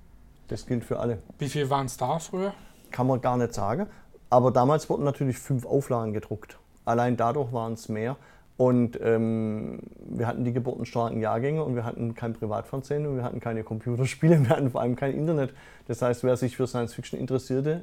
Das 0.48 0.66
gilt 0.66 0.84
für 0.84 1.00
alle. 1.00 1.18
Wie 1.38 1.48
viel 1.48 1.68
waren 1.70 1.86
es 1.86 1.96
da 1.96 2.18
früher? 2.18 2.54
Kann 2.90 3.06
man 3.06 3.20
gar 3.20 3.36
nicht 3.36 3.54
sagen. 3.54 3.86
Aber 4.30 4.50
damals 4.50 4.88
wurden 4.90 5.04
natürlich 5.04 5.38
fünf 5.38 5.66
Auflagen 5.66 6.12
gedruckt. 6.12 6.58
Allein 6.84 7.16
dadurch 7.16 7.52
waren 7.52 7.74
es 7.74 7.88
mehr. 7.88 8.16
Und 8.56 8.98
ähm, 9.02 9.80
wir 9.98 10.26
hatten 10.26 10.44
die 10.44 10.52
geburtenstarken 10.52 11.20
Jahrgänge 11.20 11.64
und 11.64 11.74
wir 11.74 11.84
hatten 11.84 12.14
kein 12.14 12.34
Privatfernsehen 12.34 13.04
und 13.06 13.16
wir 13.16 13.24
hatten 13.24 13.40
keine 13.40 13.64
Computerspiele, 13.64 14.40
wir 14.48 14.50
hatten 14.50 14.70
vor 14.70 14.80
allem 14.80 14.94
kein 14.94 15.12
Internet. 15.12 15.52
Das 15.88 16.02
heißt, 16.02 16.22
wer 16.22 16.36
sich 16.36 16.56
für 16.56 16.66
Science 16.68 16.94
Fiction 16.94 17.18
interessierte, 17.18 17.82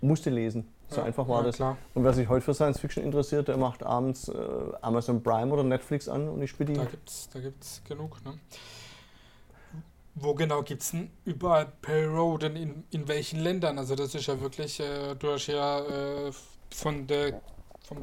musste 0.00 0.30
lesen. 0.30 0.68
So 0.90 1.00
ja, 1.00 1.04
einfach 1.06 1.28
war 1.28 1.40
ja, 1.40 1.46
das. 1.46 1.56
Klar. 1.56 1.76
Und 1.94 2.04
wer 2.04 2.12
sich 2.12 2.28
heute 2.28 2.44
für 2.44 2.54
Science 2.54 2.80
Fiction 2.80 3.04
interessiert, 3.04 3.48
der 3.48 3.56
macht 3.56 3.82
abends 3.82 4.28
äh, 4.28 4.34
Amazon 4.82 5.22
Prime 5.22 5.52
oder 5.52 5.62
Netflix 5.62 6.08
an 6.08 6.28
und 6.28 6.42
ich 6.42 6.56
bediene. 6.56 6.80
Da 6.80 6.84
gibt 6.86 7.08
es 7.08 7.28
da 7.32 7.38
gibt's 7.38 7.82
genug. 7.88 8.16
Ne? 8.24 8.34
Wo 10.16 10.34
genau 10.34 10.62
gibt 10.62 10.82
es 10.82 10.90
denn 10.90 11.10
überall 11.24 11.66
Perry 11.80 12.06
Road 12.06 12.42
in, 12.42 12.84
in 12.90 13.08
welchen 13.08 13.40
Ländern? 13.40 13.78
Also 13.78 13.94
das 13.94 14.14
ist 14.14 14.26
ja 14.26 14.40
wirklich, 14.40 14.80
äh, 14.80 15.14
du 15.16 15.30
hast 15.32 15.46
ja 15.46 15.80
äh, 15.80 16.32
von 16.74 17.06
der, 17.06 17.40
vom 17.86 17.98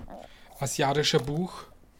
asiatischen 0.59 1.25
Buch. 1.25 1.51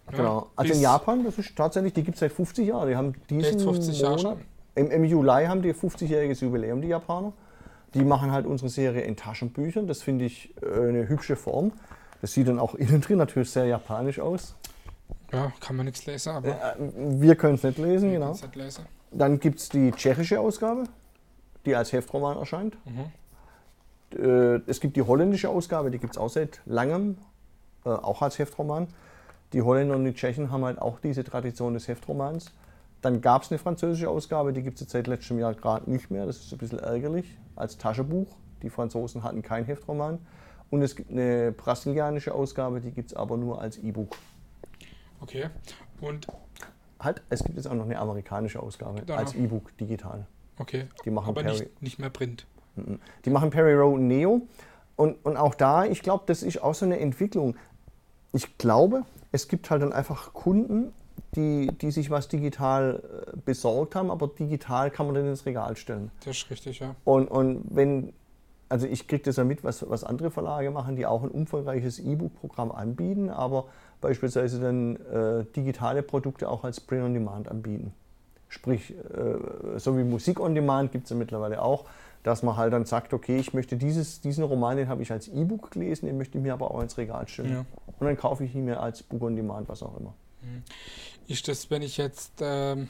Ne, 0.09 0.17
genau. 0.17 0.47
Also 0.55 0.73
in 0.73 0.81
Japan, 0.81 1.25
das 1.25 1.37
ist 1.37 1.55
tatsächlich, 1.55 1.93
die 1.93 2.03
gibt 2.03 2.15
es 2.15 2.21
seit 2.21 2.31
50 2.31 2.65
Jahren. 2.65 2.87
Die 2.87 2.95
haben 2.95 3.13
diesen 3.29 3.59
50 3.59 4.01
Monat, 4.03 4.37
im, 4.75 4.91
im 4.91 5.03
Juli 5.03 5.45
haben 5.45 5.61
die 5.61 5.73
50-jähriges 5.73 6.41
Jubiläum, 6.41 6.81
die 6.81 6.87
Japaner. 6.87 7.33
Die 7.93 8.03
machen 8.03 8.31
halt 8.31 8.45
unsere 8.45 8.69
Serie 8.69 9.01
in 9.01 9.15
Taschenbüchern. 9.15 9.87
Das 9.87 10.03
finde 10.03 10.25
ich 10.25 10.53
äh, 10.61 10.87
eine 10.87 11.07
hübsche 11.07 11.35
Form. 11.35 11.71
Das 12.21 12.33
sieht 12.33 12.47
dann 12.47 12.59
auch 12.59 12.75
innen 12.75 13.01
drin 13.01 13.17
natürlich 13.17 13.51
sehr 13.51 13.65
japanisch 13.65 14.19
aus. 14.19 14.55
Ja, 15.31 15.51
kann 15.59 15.75
man 15.75 15.85
nichts 15.85 16.05
lesen, 16.05 16.29
aber. 16.29 16.49
Äh, 16.49 16.75
wir 16.95 17.35
können 17.35 17.55
es 17.55 17.63
nicht 17.63 17.77
lesen, 17.77 18.11
genau. 18.11 18.31
Nicht 18.31 18.55
lesen. 18.55 18.85
Dann 19.11 19.39
gibt 19.39 19.59
es 19.59 19.69
die 19.69 19.91
tschechische 19.91 20.39
Ausgabe, 20.39 20.85
die 21.65 21.75
als 21.75 21.91
Heftroman 21.93 22.37
erscheint. 22.37 22.77
Mhm. 22.85 24.19
Äh, 24.19 24.61
es 24.67 24.79
gibt 24.79 24.95
die 24.95 25.01
holländische 25.01 25.49
Ausgabe, 25.49 25.91
die 25.91 25.99
gibt 25.99 26.13
es 26.13 26.17
auch 26.17 26.29
seit 26.29 26.61
langem, 26.65 27.17
äh, 27.85 27.89
auch 27.89 28.21
als 28.21 28.39
Heftroman. 28.39 28.87
Die 29.53 29.61
Holländer 29.61 29.95
und 29.95 30.05
die 30.05 30.13
Tschechen 30.13 30.51
haben 30.51 30.65
halt 30.65 30.79
auch 30.79 30.99
diese 30.99 31.23
Tradition 31.23 31.73
des 31.73 31.87
Heftromans. 31.87 32.51
Dann 33.01 33.21
gab 33.21 33.43
es 33.43 33.51
eine 33.51 33.59
französische 33.59 34.09
Ausgabe, 34.09 34.53
die 34.53 34.63
gibt 34.63 34.81
es 34.81 34.89
seit 34.89 35.07
letztem 35.07 35.39
Jahr 35.39 35.53
gerade 35.53 35.89
nicht 35.89 36.09
mehr. 36.09 36.25
Das 36.25 36.37
ist 36.37 36.51
ein 36.51 36.57
bisschen 36.57 36.79
ärgerlich, 36.79 37.37
als 37.55 37.77
Taschenbuch. 37.77 38.27
Die 38.63 38.69
Franzosen 38.69 39.23
hatten 39.23 39.41
kein 39.41 39.65
Heftroman. 39.65 40.19
Und 40.69 40.81
es 40.81 40.95
gibt 40.95 41.11
eine 41.11 41.51
brasilianische 41.51 42.33
Ausgabe, 42.33 42.81
die 42.81 42.91
gibt 42.91 43.11
es 43.11 43.15
aber 43.15 43.37
nur 43.37 43.61
als 43.61 43.77
E-Book. 43.77 44.17
Okay. 45.21 45.49
Und 46.01 46.27
halt, 46.99 47.21
es 47.29 47.43
gibt 47.43 47.55
jetzt 47.55 47.67
auch 47.67 47.73
noch 47.73 47.85
eine 47.85 47.97
amerikanische 47.99 48.61
Ausgabe 48.61 49.03
da. 49.03 49.15
als 49.15 49.33
E-Book 49.33 49.77
digital. 49.77 50.25
Okay. 50.57 50.87
Die 51.05 51.11
machen 51.11 51.29
aber 51.29 51.43
Perry, 51.43 51.59
nicht, 51.59 51.81
nicht 51.81 51.99
mehr 51.99 52.09
Print. 52.09 52.45
Die 53.25 53.29
machen 53.29 53.49
Perry 53.49 53.73
Road 53.73 53.99
Neo. 53.99 54.41
Und, 54.95 55.23
und 55.23 55.37
auch 55.37 55.55
da, 55.55 55.85
ich 55.85 56.01
glaube, 56.01 56.23
das 56.25 56.43
ist 56.43 56.61
auch 56.61 56.73
so 56.73 56.85
eine 56.85 56.99
Entwicklung. 56.99 57.55
Ich 58.33 58.57
glaube, 58.57 59.03
es 59.31 59.47
gibt 59.47 59.69
halt 59.69 59.81
dann 59.81 59.93
einfach 59.93 60.33
Kunden, 60.33 60.91
die, 61.35 61.67
die 61.67 61.91
sich 61.91 62.09
was 62.09 62.27
digital 62.27 63.01
äh, 63.33 63.37
besorgt 63.45 63.95
haben, 63.95 64.11
aber 64.11 64.27
digital 64.27 64.91
kann 64.91 65.05
man 65.05 65.15
dann 65.15 65.27
ins 65.27 65.45
Regal 65.45 65.75
stellen. 65.77 66.11
Das 66.25 66.37
ist 66.37 66.49
richtig, 66.49 66.79
ja. 66.79 66.95
Und, 67.03 67.29
und 67.29 67.63
wenn, 67.69 68.13
also 68.69 68.87
ich 68.87 69.07
kriege 69.07 69.23
das 69.23 69.37
ja 69.37 69.43
mit, 69.43 69.63
was, 69.63 69.87
was 69.89 70.03
andere 70.03 70.31
Verlage 70.31 70.71
machen, 70.71 70.95
die 70.95 71.05
auch 71.05 71.23
ein 71.23 71.29
umfangreiches 71.29 71.99
E-Book-Programm 71.99 72.71
anbieten, 72.71 73.29
aber 73.29 73.65
beispielsweise 74.01 74.59
dann 74.59 74.95
äh, 74.95 75.45
digitale 75.55 76.03
Produkte 76.03 76.49
auch 76.49 76.63
als 76.63 76.79
Print 76.79 77.03
on 77.03 77.13
Demand 77.13 77.49
anbieten. 77.49 77.93
Sprich, 78.49 78.91
äh, 78.91 79.77
so 79.77 79.97
wie 79.97 80.03
Musik 80.03 80.39
on 80.39 80.55
Demand 80.55 80.91
gibt 80.91 81.05
es 81.05 81.09
ja 81.09 81.15
mittlerweile 81.15 81.61
auch, 81.61 81.85
dass 82.23 82.43
man 82.43 82.57
halt 82.57 82.73
dann 82.73 82.85
sagt, 82.85 83.13
okay, 83.13 83.37
ich 83.37 83.53
möchte 83.53 83.77
dieses, 83.77 84.21
diesen 84.21 84.43
Roman, 84.43 84.77
den 84.77 84.89
habe 84.89 85.01
ich 85.01 85.11
als 85.11 85.27
E-Book 85.27 85.71
gelesen, 85.71 86.07
den 86.07 86.17
möchte 86.17 86.37
ich 86.37 86.43
mir 86.43 86.53
aber 86.53 86.71
auch 86.71 86.81
ins 86.81 86.97
Regal 86.97 87.27
stellen. 87.27 87.51
Ja. 87.51 87.65
Und 87.99 88.05
dann 88.05 88.17
kaufe 88.17 88.43
ich 88.43 88.53
ihn 88.55 88.65
mir 88.65 88.79
als 88.79 89.03
Book 89.03 89.21
on 89.21 89.35
Demand, 89.35 89.69
was 89.69 89.81
auch 89.83 89.97
immer. 89.99 90.13
Ist 91.27 91.47
das, 91.47 91.69
wenn 91.69 91.81
ich 91.81 91.97
jetzt 91.97 92.33
ähm, 92.41 92.89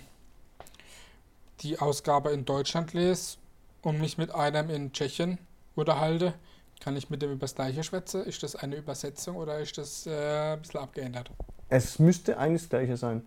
die 1.62 1.80
Ausgabe 1.80 2.32
in 2.32 2.46
Deutschland 2.46 2.94
lese 2.94 3.38
und 3.82 4.00
mich 4.00 4.18
mit 4.18 4.34
einem 4.34 4.70
in 4.70 4.92
Tschechien 4.92 5.40
unterhalte, 5.76 6.34
kann 6.80 6.96
ich 6.96 7.10
mit 7.10 7.22
dem 7.22 7.32
über 7.32 7.42
das 7.42 7.56
gleiche 7.56 7.84
schwätzen? 7.84 8.24
Ist 8.24 8.44
das 8.44 8.56
eine 8.56 8.76
Übersetzung 8.76 9.36
oder 9.38 9.60
ist 9.60 9.78
das 9.78 10.06
äh, 10.06 10.54
ein 10.54 10.62
bisschen 10.62 10.80
abgeändert? 10.80 11.32
Es 11.70 12.00
müsste 12.00 12.38
eigentlich 12.38 12.62
das 12.64 12.70
gleiche 12.70 12.98
sein. 12.98 13.24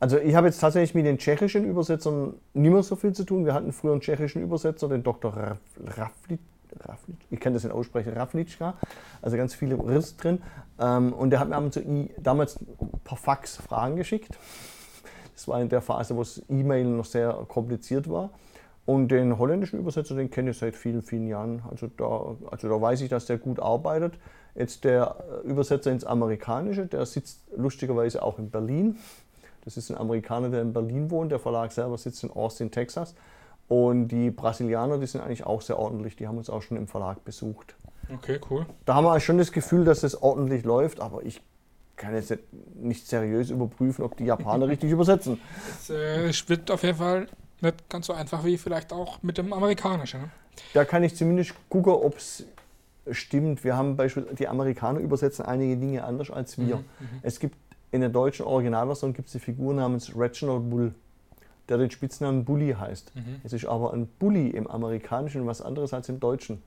Also 0.00 0.18
ich 0.18 0.34
habe 0.34 0.46
jetzt 0.46 0.60
tatsächlich 0.60 0.94
mit 0.94 1.06
den 1.06 1.18
tschechischen 1.18 1.64
Übersetzern 1.64 2.34
nicht 2.54 2.72
mehr 2.72 2.82
so 2.82 2.94
viel 2.96 3.12
zu 3.12 3.24
tun. 3.24 3.44
Wir 3.44 3.54
hatten 3.54 3.72
früher 3.72 3.92
einen 3.92 4.00
tschechischen 4.00 4.42
Übersetzer, 4.42 4.88
den 4.88 5.02
Dr. 5.02 5.58
Raflit, 5.84 6.40
Ich 7.30 7.40
kann 7.40 7.54
das 7.54 7.64
nicht 7.64 7.72
aussprechen, 7.72 8.12
Raflitschka, 8.12 8.74
also 9.22 9.36
ganz 9.36 9.54
viele 9.54 9.76
Riss 9.76 10.16
drin. 10.16 10.42
Ähm, 10.78 11.12
und 11.12 11.30
der 11.30 11.40
hat 11.40 11.48
mir 11.48 11.56
ab 11.56 11.64
und 11.64 11.72
zu 11.72 11.82
damals 12.18 12.58
per 13.04 13.16
Fax 13.16 13.56
Fragen 13.56 13.96
geschickt. 13.96 14.38
Das 15.34 15.46
war 15.46 15.60
in 15.60 15.68
der 15.68 15.82
Phase, 15.82 16.16
wo 16.16 16.20
das 16.20 16.42
E-Mail 16.48 16.84
noch 16.84 17.04
sehr 17.04 17.32
kompliziert 17.48 18.10
war. 18.10 18.30
Und 18.86 19.08
den 19.08 19.38
holländischen 19.38 19.78
Übersetzer, 19.78 20.14
den 20.14 20.30
kenne 20.30 20.50
ich 20.50 20.58
seit 20.58 20.74
vielen, 20.74 21.02
vielen 21.02 21.28
Jahren. 21.28 21.62
Also 21.70 21.88
da, 21.88 22.36
also 22.50 22.68
da 22.68 22.80
weiß 22.80 23.02
ich, 23.02 23.10
dass 23.10 23.26
der 23.26 23.36
gut 23.36 23.60
arbeitet. 23.60 24.14
Jetzt 24.54 24.82
der 24.84 25.42
Übersetzer 25.44 25.92
ins 25.92 26.04
Amerikanische, 26.04 26.86
der 26.86 27.04
sitzt 27.04 27.42
lustigerweise 27.54 28.22
auch 28.22 28.38
in 28.38 28.50
Berlin. 28.50 28.96
Das 29.64 29.76
ist 29.76 29.90
ein 29.90 29.98
Amerikaner, 29.98 30.48
der 30.48 30.62
in 30.62 30.72
Berlin 30.72 31.10
wohnt. 31.10 31.30
Der 31.30 31.38
Verlag 31.38 31.70
selber 31.70 31.98
sitzt 31.98 32.24
in 32.24 32.30
Austin, 32.30 32.70
Texas. 32.70 33.14
Und 33.68 34.08
die 34.08 34.30
Brasilianer, 34.30 34.98
die 34.98 35.06
sind 35.06 35.20
eigentlich 35.20 35.44
auch 35.44 35.60
sehr 35.60 35.78
ordentlich. 35.78 36.16
Die 36.16 36.26
haben 36.26 36.38
uns 36.38 36.48
auch 36.48 36.62
schon 36.62 36.76
im 36.76 36.88
Verlag 36.88 37.24
besucht. 37.24 37.76
Okay, 38.12 38.40
cool. 38.50 38.66
Da 38.86 38.94
haben 38.94 39.04
wir 39.04 39.20
schon 39.20 39.36
das 39.36 39.52
Gefühl, 39.52 39.84
dass 39.84 40.02
es 40.02 40.22
ordentlich 40.22 40.64
läuft, 40.64 41.00
aber 41.00 41.22
ich 41.22 41.42
kann 41.96 42.14
jetzt 42.14 42.32
nicht 42.74 43.06
seriös 43.06 43.50
überprüfen, 43.50 44.04
ob 44.04 44.16
die 44.16 44.24
Japaner 44.24 44.68
richtig 44.68 44.90
übersetzen. 44.90 45.40
Es 45.78 45.90
äh, 45.90 46.32
wird 46.48 46.70
auf 46.70 46.82
jeden 46.82 46.96
Fall 46.96 47.28
nicht 47.60 47.88
ganz 47.90 48.06
so 48.06 48.14
einfach 48.14 48.44
wie 48.44 48.56
vielleicht 48.56 48.92
auch 48.92 49.22
mit 49.22 49.36
dem 49.36 49.52
amerikanischen. 49.52 50.22
Ne? 50.22 50.30
Da 50.72 50.84
kann 50.84 51.02
ich 51.02 51.14
zumindest 51.16 51.54
gucken, 51.68 51.92
ob 51.92 52.16
es 52.16 52.44
stimmt. 53.10 53.64
Wir 53.64 53.76
haben 53.76 53.96
beispielsweise, 53.96 54.36
die 54.36 54.48
Amerikaner 54.48 55.00
übersetzen 55.00 55.44
einige 55.44 55.76
Dinge 55.76 56.04
anders 56.04 56.30
als 56.30 56.56
wir. 56.58 56.76
Mhm, 56.76 56.82
mhm. 57.00 57.20
es 57.22 57.40
gibt 57.40 57.56
in 57.90 58.00
der 58.00 58.10
deutschen 58.10 58.44
Originalversion 58.44 59.14
gibt 59.14 59.28
es 59.28 59.34
eine 59.34 59.40
Figur 59.40 59.74
namens 59.74 60.14
Reginald 60.16 60.68
Bull, 60.68 60.94
der 61.68 61.78
den 61.78 61.90
Spitznamen 61.90 62.44
Bully 62.44 62.74
heißt. 62.78 63.14
Mhm. 63.14 63.40
Es 63.44 63.52
ist 63.52 63.66
aber 63.66 63.92
ein 63.92 64.06
Bully 64.06 64.48
im 64.48 64.66
Amerikanischen 64.66 65.46
was 65.46 65.60
anderes 65.60 65.92
als 65.92 66.08
im 66.08 66.20
Deutschen. 66.20 66.62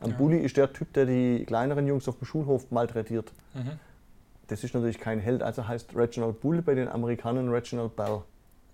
Ein 0.00 0.10
ja. 0.10 0.16
Bully 0.16 0.38
ist 0.38 0.56
der 0.56 0.72
Typ, 0.72 0.92
der 0.94 1.06
die 1.06 1.44
kleineren 1.46 1.86
Jungs 1.86 2.08
auf 2.08 2.18
dem 2.18 2.26
Schulhof 2.26 2.70
malträtiert. 2.70 3.32
Mhm. 3.54 3.78
Das 4.48 4.64
ist 4.64 4.74
natürlich 4.74 4.98
kein 4.98 5.20
Held, 5.20 5.42
also 5.42 5.66
heißt 5.66 5.94
Reginald 5.96 6.40
Bull 6.40 6.60
bei 6.62 6.74
den 6.74 6.88
Amerikanern 6.88 7.48
Reginald 7.48 7.94
Bell. 7.96 8.22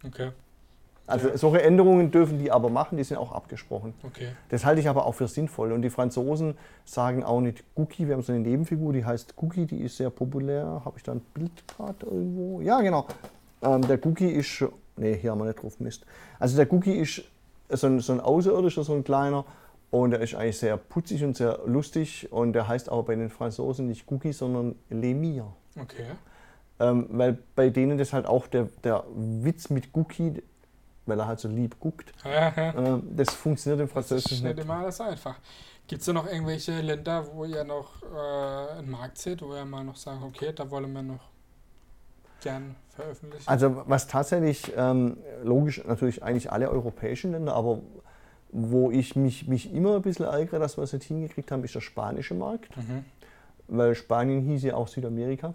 Okay. 0.04 0.30
Also 1.08 1.28
ja. 1.28 1.38
solche 1.38 1.62
Änderungen 1.62 2.10
dürfen 2.10 2.38
die 2.38 2.52
aber 2.52 2.68
machen, 2.68 2.98
die 2.98 3.04
sind 3.04 3.16
auch 3.16 3.32
abgesprochen. 3.32 3.94
Okay. 4.02 4.28
Das 4.50 4.66
halte 4.66 4.80
ich 4.80 4.88
aber 4.88 5.06
auch 5.06 5.14
für 5.14 5.26
sinnvoll. 5.26 5.72
Und 5.72 5.80
die 5.82 5.88
Franzosen 5.88 6.54
sagen 6.84 7.24
auch 7.24 7.40
nicht 7.40 7.64
Cookie, 7.76 8.06
wir 8.06 8.14
haben 8.14 8.22
so 8.22 8.32
eine 8.32 8.42
Nebenfigur, 8.42 8.92
die 8.92 9.04
heißt 9.04 9.34
Cookie, 9.40 9.64
die 9.64 9.78
ist 9.78 9.96
sehr 9.96 10.10
populär. 10.10 10.82
Habe 10.84 10.98
ich 10.98 11.02
da 11.02 11.12
ein 11.12 11.22
Bild 11.32 11.50
gerade 11.66 12.04
irgendwo? 12.04 12.60
Ja, 12.60 12.80
genau. 12.82 13.06
Ähm, 13.62 13.80
der 13.88 14.04
Cookie 14.04 14.28
ist, 14.28 14.64
nee, 14.98 15.16
hier 15.16 15.30
haben 15.30 15.38
wir 15.38 15.46
nicht 15.46 15.62
drauf 15.62 15.80
Mist. 15.80 16.04
Also 16.38 16.56
der 16.56 16.72
Cookie 16.72 16.98
ist 16.98 17.22
so 17.68 17.86
ein, 17.86 18.00
so 18.00 18.12
ein 18.12 18.20
Außerirdischer, 18.20 18.84
so 18.84 18.94
ein 18.94 19.04
kleiner. 19.04 19.44
Und 19.90 20.10
der 20.10 20.20
ist 20.20 20.34
eigentlich 20.34 20.58
sehr 20.58 20.76
putzig 20.76 21.24
und 21.24 21.36
sehr 21.36 21.60
lustig. 21.64 22.30
Und 22.30 22.52
der 22.52 22.68
heißt 22.68 22.90
aber 22.90 23.04
bei 23.04 23.14
den 23.14 23.30
Franzosen 23.30 23.86
nicht 23.86 24.10
Cookie, 24.10 24.32
sondern 24.32 24.74
Lemire. 24.90 25.52
Okay. 25.80 26.04
Ähm, 26.80 27.06
weil 27.10 27.38
bei 27.54 27.70
denen 27.70 27.98
das 27.98 28.12
halt 28.12 28.26
auch 28.26 28.46
der, 28.46 28.68
der 28.84 29.04
Witz 29.14 29.70
mit 29.70 29.88
Cookie 29.94 30.42
weil 31.08 31.18
er 31.18 31.26
halt 31.26 31.40
so 31.40 31.48
lieb 31.48 31.80
guckt. 31.80 32.12
Ja, 32.24 32.52
ja. 32.54 32.74
Ähm, 32.74 33.02
das 33.16 33.34
funktioniert 33.34 33.80
im 33.80 33.88
Französischen 33.88 34.46
nicht. 34.46 34.56
nicht 34.56 34.64
immer 34.64 34.80
alles 34.80 35.00
einfach. 35.00 35.36
Gibt 35.86 36.00
es 36.00 36.06
da 36.06 36.12
noch 36.12 36.26
irgendwelche 36.26 36.80
Länder, 36.80 37.26
wo 37.32 37.46
ihr 37.46 37.64
noch 37.64 38.02
äh, 38.02 38.78
einen 38.78 38.90
Markt 38.90 39.18
seht, 39.18 39.40
wo 39.40 39.54
ihr 39.54 39.64
mal 39.64 39.82
noch 39.82 39.96
sagt, 39.96 40.22
okay, 40.22 40.52
da 40.54 40.70
wollen 40.70 40.92
wir 40.92 41.02
noch 41.02 41.30
gern 42.40 42.76
veröffentlichen? 42.90 43.48
Also 43.48 43.82
was 43.86 44.06
tatsächlich, 44.06 44.72
ähm, 44.76 45.16
logisch 45.42 45.84
natürlich 45.84 46.22
eigentlich 46.22 46.50
alle 46.52 46.70
europäischen 46.70 47.32
Länder, 47.32 47.54
aber 47.54 47.80
wo 48.50 48.90
ich 48.90 49.14
mich, 49.16 49.46
mich 49.46 49.72
immer 49.72 49.96
ein 49.96 50.02
bisschen 50.02 50.26
ärgere, 50.26 50.58
dass 50.58 50.76
wir 50.76 50.84
es 50.84 50.92
nicht 50.92 51.04
hingekriegt 51.04 51.50
haben, 51.50 51.62
ist 51.64 51.74
der 51.74 51.80
spanische 51.80 52.34
Markt. 52.34 52.76
Mhm. 52.76 53.04
Weil 53.68 53.94
Spanien 53.94 54.40
hieß 54.40 54.62
ja 54.62 54.74
auch 54.74 54.88
Südamerika 54.88 55.52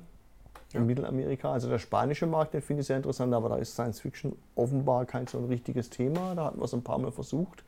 ja. 0.73 0.79
in 0.79 0.85
Mittelamerika. 0.85 1.51
Also 1.51 1.69
der 1.69 1.79
spanische 1.79 2.27
Markt, 2.27 2.53
den 2.53 2.61
finde 2.61 2.81
ich 2.81 2.87
sehr 2.87 2.97
interessant, 2.97 3.33
aber 3.33 3.49
da 3.49 3.55
ist 3.57 3.73
Science 3.73 3.99
Fiction 3.99 4.35
offenbar 4.55 5.05
kein 5.05 5.27
so 5.27 5.39
ein 5.39 5.45
richtiges 5.45 5.89
Thema. 5.89 6.35
Da 6.35 6.45
hatten 6.45 6.59
wir 6.59 6.65
es 6.65 6.73
ein 6.73 6.83
paar 6.83 6.99
Mal 6.99 7.11
versucht. 7.11 7.63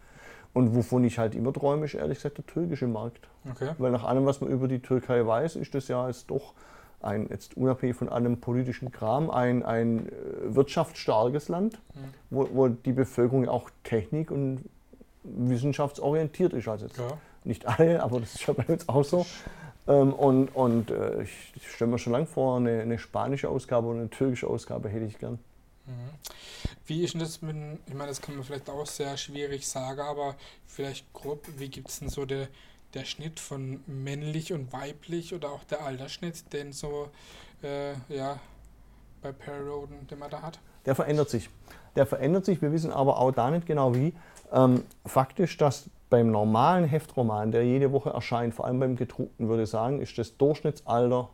Und 0.53 0.73
wovon 0.75 1.03
ich 1.03 1.19
halt 1.19 1.35
immer 1.35 1.51
träume, 1.51 1.85
ist 1.85 1.95
ehrlich 1.95 2.17
gesagt 2.19 2.37
der 2.37 2.45
türkische 2.45 2.87
Markt. 2.87 3.27
Okay. 3.49 3.71
Weil 3.77 3.91
nach 3.91 4.05
allem, 4.05 4.25
was 4.25 4.39
man 4.39 4.49
über 4.49 4.67
die 4.67 4.79
Türkei 4.79 5.25
weiß, 5.25 5.57
ist 5.57 5.75
das 5.75 5.87
ja 5.87 6.07
jetzt 6.07 6.29
doch 6.29 6.53
ein, 7.01 7.27
jetzt 7.29 7.57
unabhängig 7.57 7.95
von 7.95 8.09
allem 8.09 8.39
politischen 8.39 8.91
Kram, 8.91 9.29
ein, 9.29 9.63
ein 9.63 10.09
äh, 10.09 10.11
wirtschaftsstarkes 10.55 11.49
Land, 11.49 11.79
mhm. 11.93 11.99
wo, 12.29 12.49
wo 12.53 12.67
die 12.67 12.93
Bevölkerung 12.93 13.47
auch 13.47 13.69
technik- 13.83 14.31
und 14.31 14.65
wissenschaftsorientiert 15.23 16.53
ist. 16.53 16.67
Also 16.67 16.87
ja. 16.87 17.17
nicht 17.43 17.65
alle, 17.65 18.01
aber 18.01 18.19
das 18.19 18.35
ist 18.35 18.47
ja 18.47 18.53
bei 18.53 18.65
uns 18.65 18.87
auch 18.89 19.03
so. 19.03 19.25
Ähm, 19.87 20.13
und 20.13 20.47
und 20.55 20.91
äh, 20.91 21.23
ich, 21.23 21.53
ich 21.55 21.71
stelle 21.71 21.91
mir 21.91 21.99
schon 21.99 22.13
lange 22.13 22.25
vor, 22.25 22.57
eine, 22.57 22.81
eine, 22.81 22.97
spanische 22.97 23.49
Ausgabe 23.49 23.87
und 23.87 23.99
eine 23.99 24.09
türkische 24.09 24.47
Ausgabe 24.47 24.89
hätte 24.89 25.05
ich 25.05 25.19
gern. 25.19 25.39
Mhm. 25.85 25.91
Wie 26.87 27.03
ist 27.03 27.13
denn 27.13 27.21
das 27.21 27.41
mit, 27.41 27.55
ich 27.85 27.93
meine, 27.93 28.09
das 28.09 28.21
kann 28.21 28.35
man 28.35 28.43
vielleicht 28.43 28.69
auch 28.69 28.85
sehr 28.85 29.15
schwierig 29.17 29.67
sagen, 29.67 29.99
aber 29.99 30.35
vielleicht 30.65 31.11
grob, 31.13 31.45
wie 31.57 31.69
gibt 31.69 31.89
es 31.89 31.99
denn 31.99 32.09
so 32.09 32.25
der, 32.25 32.47
der 32.95 33.05
Schnitt 33.05 33.39
von 33.39 33.81
männlich 33.87 34.53
und 34.53 34.73
weiblich 34.73 35.33
oder 35.33 35.49
auch 35.49 35.63
der 35.65 35.85
Altersschnitt, 35.85 36.51
den 36.53 36.73
so, 36.73 37.09
äh, 37.61 37.91
ja, 38.09 38.39
bei 39.21 39.31
Perry 39.31 39.67
Roden, 39.67 40.07
den 40.07 40.19
man 40.19 40.29
da 40.29 40.41
hat? 40.41 40.59
Der 40.85 40.95
verändert 40.95 41.29
sich. 41.29 41.49
Der 41.95 42.05
verändert 42.05 42.45
sich, 42.45 42.61
wir 42.61 42.71
wissen 42.71 42.91
aber 42.91 43.19
auch 43.19 43.31
da 43.31 43.51
nicht 43.51 43.65
genau 43.65 43.93
wie. 43.95 44.13
Ähm, 44.51 44.83
faktisch, 45.05 45.57
dass 45.57 45.89
beim 46.09 46.31
normalen 46.31 46.85
Heftroman, 46.85 47.51
der 47.51 47.65
jede 47.65 47.91
Woche 47.91 48.11
erscheint, 48.11 48.53
vor 48.53 48.65
allem 48.65 48.79
beim 48.79 48.95
gedruckten, 48.95 49.49
würde 49.49 49.63
ich 49.63 49.69
sagen, 49.69 50.01
ist 50.01 50.17
das 50.17 50.37
Durchschnittsalter 50.37 51.29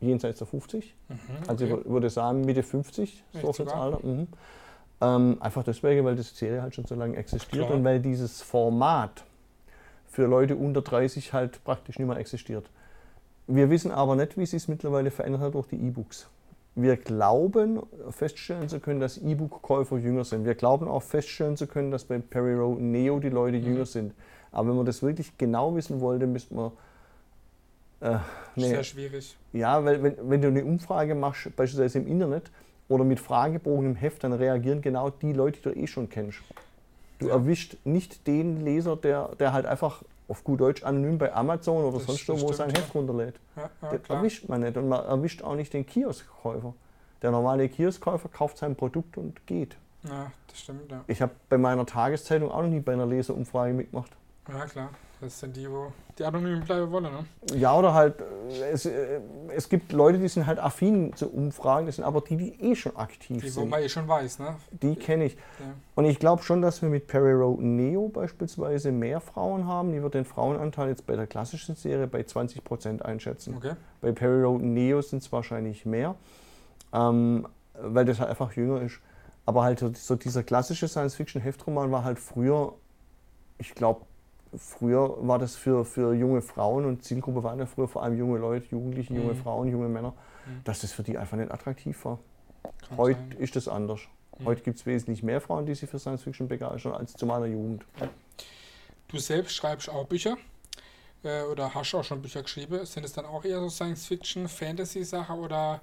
jenseits 0.00 0.38
der 0.38 0.46
50. 0.46 0.94
Mhm, 1.08 1.14
okay. 1.14 1.44
Also 1.48 1.64
ich 1.64 1.84
würde 1.86 2.10
sagen 2.10 2.42
Mitte 2.42 2.62
50 2.62 3.24
Durchschnittsalter. 3.40 4.00
Mhm. 4.06 4.28
Ähm, 5.00 5.36
einfach 5.40 5.64
deswegen, 5.64 6.04
weil 6.04 6.16
das 6.16 6.36
Serie 6.36 6.62
halt 6.62 6.74
schon 6.74 6.84
so 6.84 6.94
lange 6.94 7.16
existiert 7.16 7.66
Klar. 7.66 7.70
und 7.76 7.84
weil 7.84 8.00
dieses 8.00 8.42
Format 8.42 9.24
für 10.14 10.26
Leute 10.26 10.54
unter 10.54 10.80
30 10.80 11.32
halt 11.32 11.64
praktisch 11.64 11.98
nicht 11.98 12.06
mehr 12.06 12.16
existiert. 12.18 12.70
Wir 13.48 13.68
wissen 13.68 13.90
aber 13.90 14.14
nicht, 14.14 14.38
wie 14.38 14.46
sich 14.46 14.62
es 14.62 14.68
mittlerweile 14.68 15.10
verändert 15.10 15.42
hat 15.42 15.54
durch 15.54 15.66
die 15.66 15.76
E-Books. 15.76 16.28
Wir 16.76 16.96
glauben 16.96 17.80
feststellen 18.10 18.68
zu 18.68 18.78
können, 18.78 19.00
dass 19.00 19.18
E-Book-Käufer 19.18 19.98
jünger 19.98 20.24
sind. 20.24 20.44
Wir 20.44 20.54
glauben 20.54 20.86
auch 20.86 21.02
feststellen 21.02 21.56
zu 21.56 21.66
können, 21.66 21.90
dass 21.90 22.04
bei 22.04 22.18
Perry 22.18 22.54
Road 22.54 22.80
Neo 22.80 23.18
die 23.18 23.28
Leute 23.28 23.58
mhm. 23.58 23.64
jünger 23.64 23.86
sind. 23.86 24.14
Aber 24.52 24.68
wenn 24.68 24.76
man 24.76 24.86
das 24.86 25.02
wirklich 25.02 25.36
genau 25.36 25.74
wissen 25.74 26.00
wollte, 26.00 26.28
müsste 26.28 26.54
man. 26.54 26.70
Äh, 28.00 28.18
nee. 28.54 28.68
Sehr 28.68 28.84
schwierig. 28.84 29.36
Ja, 29.52 29.84
weil 29.84 30.00
wenn, 30.02 30.16
wenn 30.22 30.42
du 30.42 30.48
eine 30.48 30.64
Umfrage 30.64 31.16
machst, 31.16 31.54
beispielsweise 31.56 31.98
im 31.98 32.06
Internet 32.06 32.52
oder 32.88 33.02
mit 33.02 33.18
Fragebogen 33.18 33.86
im 33.86 33.96
Heft, 33.96 34.22
dann 34.22 34.32
reagieren 34.32 34.80
genau 34.80 35.10
die 35.10 35.32
Leute, 35.32 35.58
die 35.58 35.74
du 35.74 35.76
eh 35.76 35.86
schon 35.88 36.08
kennst. 36.08 36.38
Du 37.24 37.30
ja. 37.30 37.36
erwischt 37.36 37.78
nicht 37.84 38.26
den 38.26 38.64
Leser, 38.64 38.96
der, 38.96 39.30
der 39.38 39.54
halt 39.54 39.64
einfach 39.64 40.02
auf 40.28 40.44
gut 40.44 40.60
Deutsch 40.60 40.82
anonym 40.82 41.16
bei 41.16 41.32
Amazon 41.34 41.84
oder 41.84 41.98
das, 41.98 42.06
sonst 42.06 42.28
wo 42.28 42.52
sein 42.52 42.70
ja. 42.70 42.76
Heft 42.76 42.94
runterlädt. 42.94 43.34
Ja, 43.56 43.70
ja, 43.82 43.96
das 43.96 44.10
erwischt 44.10 44.48
man 44.48 44.60
nicht 44.60 44.76
und 44.76 44.88
man 44.88 45.04
erwischt 45.04 45.42
auch 45.42 45.54
nicht 45.54 45.72
den 45.72 45.86
Kioskkäufer. 45.86 46.74
Der 47.22 47.30
normale 47.30 47.68
Kioskkäufer 47.68 48.28
kauft 48.28 48.58
sein 48.58 48.76
Produkt 48.76 49.16
und 49.16 49.46
geht. 49.46 49.76
Ja, 50.02 50.30
das 50.48 50.60
stimmt, 50.60 50.90
ja. 50.90 51.02
Ich 51.06 51.22
habe 51.22 51.32
bei 51.48 51.56
meiner 51.56 51.86
Tageszeitung 51.86 52.50
auch 52.50 52.62
noch 52.62 52.68
nie 52.68 52.80
bei 52.80 52.92
einer 52.92 53.06
Leserumfrage 53.06 53.72
mitgemacht. 53.72 54.10
Ja, 54.48 54.66
klar. 54.66 54.90
Das 55.20 55.40
sind 55.40 55.56
die, 55.56 55.70
wo 55.70 55.90
die 56.18 56.24
anonym 56.24 56.60
bleiben 56.60 56.90
wollen, 56.92 57.04
ne? 57.04 57.24
Ja, 57.56 57.74
oder 57.78 57.94
halt, 57.94 58.20
äh, 58.20 58.70
es, 58.72 58.84
äh, 58.84 59.20
es 59.54 59.68
gibt 59.70 59.92
Leute, 59.92 60.18
die 60.18 60.28
sind 60.28 60.46
halt 60.46 60.58
affin 60.58 61.14
zu 61.14 61.30
Umfragen, 61.30 61.86
das 61.86 61.96
sind 61.96 62.04
aber 62.04 62.20
die, 62.20 62.36
die 62.36 62.60
eh 62.60 62.74
schon 62.74 62.94
aktiv 62.96 63.40
die, 63.40 63.48
sind. 63.48 63.62
Die, 63.62 63.66
wo 63.66 63.70
man 63.70 63.82
eh 63.82 63.88
schon 63.88 64.06
weiß, 64.06 64.40
ne? 64.40 64.56
Die 64.82 64.96
kenne 64.96 65.24
ich. 65.24 65.34
Ja. 65.34 65.40
Und 65.94 66.04
ich 66.04 66.18
glaube 66.18 66.42
schon, 66.42 66.60
dass 66.60 66.82
wir 66.82 66.90
mit 66.90 67.06
Perry 67.06 67.32
Road 67.32 67.60
Neo 67.60 68.08
beispielsweise 68.08 68.92
mehr 68.92 69.20
Frauen 69.20 69.66
haben. 69.66 69.92
Die 69.92 70.02
wird 70.02 70.12
den 70.12 70.26
Frauenanteil 70.26 70.88
jetzt 70.88 71.06
bei 71.06 71.16
der 71.16 71.26
klassischen 71.26 71.74
Serie 71.74 72.06
bei 72.06 72.20
20% 72.20 73.00
einschätzen. 73.00 73.54
Okay. 73.56 73.74
Bei 74.02 74.12
Perry 74.12 74.42
Road 74.42 74.60
Neo 74.60 75.00
sind 75.00 75.22
es 75.22 75.32
wahrscheinlich 75.32 75.86
mehr, 75.86 76.16
ähm, 76.92 77.46
weil 77.80 78.04
das 78.04 78.20
halt 78.20 78.28
einfach 78.28 78.52
jünger 78.52 78.82
ist. 78.82 79.00
Aber 79.46 79.62
halt 79.62 79.78
so 79.96 80.16
dieser 80.16 80.42
klassische 80.42 80.88
Science-Fiction-Heftroman 80.88 81.90
war 81.90 82.04
halt 82.04 82.18
früher, 82.18 82.74
ich 83.58 83.74
glaube, 83.74 84.02
früher 84.58 85.16
war 85.26 85.38
das 85.38 85.56
für, 85.56 85.84
für 85.84 86.14
junge 86.14 86.42
Frauen 86.42 86.84
und 86.84 87.04
Zielgruppe 87.04 87.42
waren 87.42 87.58
ja 87.58 87.66
früher 87.66 87.88
vor 87.88 88.02
allem 88.02 88.16
junge 88.16 88.38
Leute, 88.38 88.66
Jugendliche, 88.70 89.14
junge 89.14 89.34
mhm. 89.34 89.38
Frauen, 89.38 89.68
junge 89.68 89.88
Männer, 89.88 90.10
mhm. 90.46 90.62
dass 90.64 90.80
das 90.80 90.92
für 90.92 91.02
die 91.02 91.18
einfach 91.18 91.36
nicht 91.36 91.50
attraktiv 91.50 92.04
war. 92.04 92.18
Kann 92.88 92.98
Heute 92.98 93.18
sein. 93.18 93.38
ist 93.38 93.56
das 93.56 93.68
anders. 93.68 94.00
Mhm. 94.38 94.44
Heute 94.46 94.62
gibt 94.62 94.78
es 94.78 94.86
wesentlich 94.86 95.22
mehr 95.22 95.40
Frauen, 95.40 95.66
die 95.66 95.74
sich 95.74 95.88
für 95.88 95.98
Science 95.98 96.22
Fiction 96.22 96.48
begeistern, 96.48 96.92
als 96.92 97.14
zu 97.14 97.26
meiner 97.26 97.46
Jugend. 97.46 97.84
Du 99.08 99.18
selbst 99.18 99.54
schreibst 99.54 99.88
auch 99.88 100.06
Bücher 100.06 100.36
äh, 101.22 101.42
oder 101.42 101.74
hast 101.74 101.94
auch 101.94 102.04
schon 102.04 102.22
Bücher 102.22 102.42
geschrieben. 102.42 102.84
Sind 102.84 103.04
es 103.04 103.12
dann 103.12 103.26
auch 103.26 103.44
eher 103.44 103.60
so 103.60 103.68
Science 103.68 104.06
Fiction, 104.06 104.48
Fantasy-Sachen 104.48 105.38
oder 105.38 105.80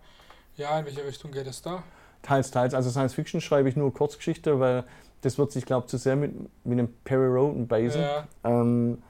ja, 0.57 0.77
in 0.79 0.85
welche 0.85 1.05
Richtung 1.05 1.31
geht 1.31 1.47
es 1.47 1.61
da? 1.61 1.83
Teils, 2.21 2.51
teils. 2.51 2.73
Also 2.73 2.89
Science 2.89 3.13
Fiction 3.13 3.41
schreibe 3.41 3.69
ich 3.69 3.75
nur 3.75 3.93
Kurzgeschichte, 3.93 4.59
weil 4.59 4.83
das 5.21 5.37
wird 5.37 5.51
sich, 5.51 5.65
glaube 5.65 5.85
ich, 5.85 5.91
zu 5.91 5.97
sehr 5.97 6.15
mit, 6.15 6.33
mit 6.65 6.79
einem 6.79 6.89
Perry 7.03 7.27
Roden 7.27 7.67
beißen. 7.67 8.01
Ja. 8.01 8.27
Ähm, 8.43 9.01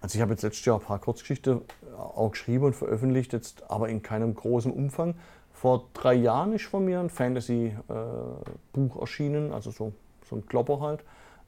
also 0.00 0.16
ich 0.16 0.22
habe 0.22 0.32
jetzt 0.32 0.42
letztes 0.42 0.64
Jahr 0.64 0.78
ein 0.78 0.84
paar 0.84 0.98
Kurzgeschichten 0.98 1.60
auch 1.96 2.30
geschrieben 2.30 2.64
und 2.64 2.76
veröffentlicht, 2.76 3.32
jetzt 3.32 3.68
aber 3.70 3.88
in 3.88 4.02
keinem 4.02 4.34
großen 4.34 4.72
Umfang. 4.72 5.14
Vor 5.52 5.88
drei 5.92 6.14
Jahren 6.14 6.52
ist 6.52 6.66
von 6.66 6.84
mir 6.84 7.00
ein 7.00 7.10
Fantasy-Buch 7.10 8.96
äh, 8.96 9.00
erschienen, 9.00 9.52
also 9.52 9.72
so, 9.72 9.92
so 10.24 10.36
ein 10.36 10.46
Klopper 10.46 10.80
halt, 10.80 11.04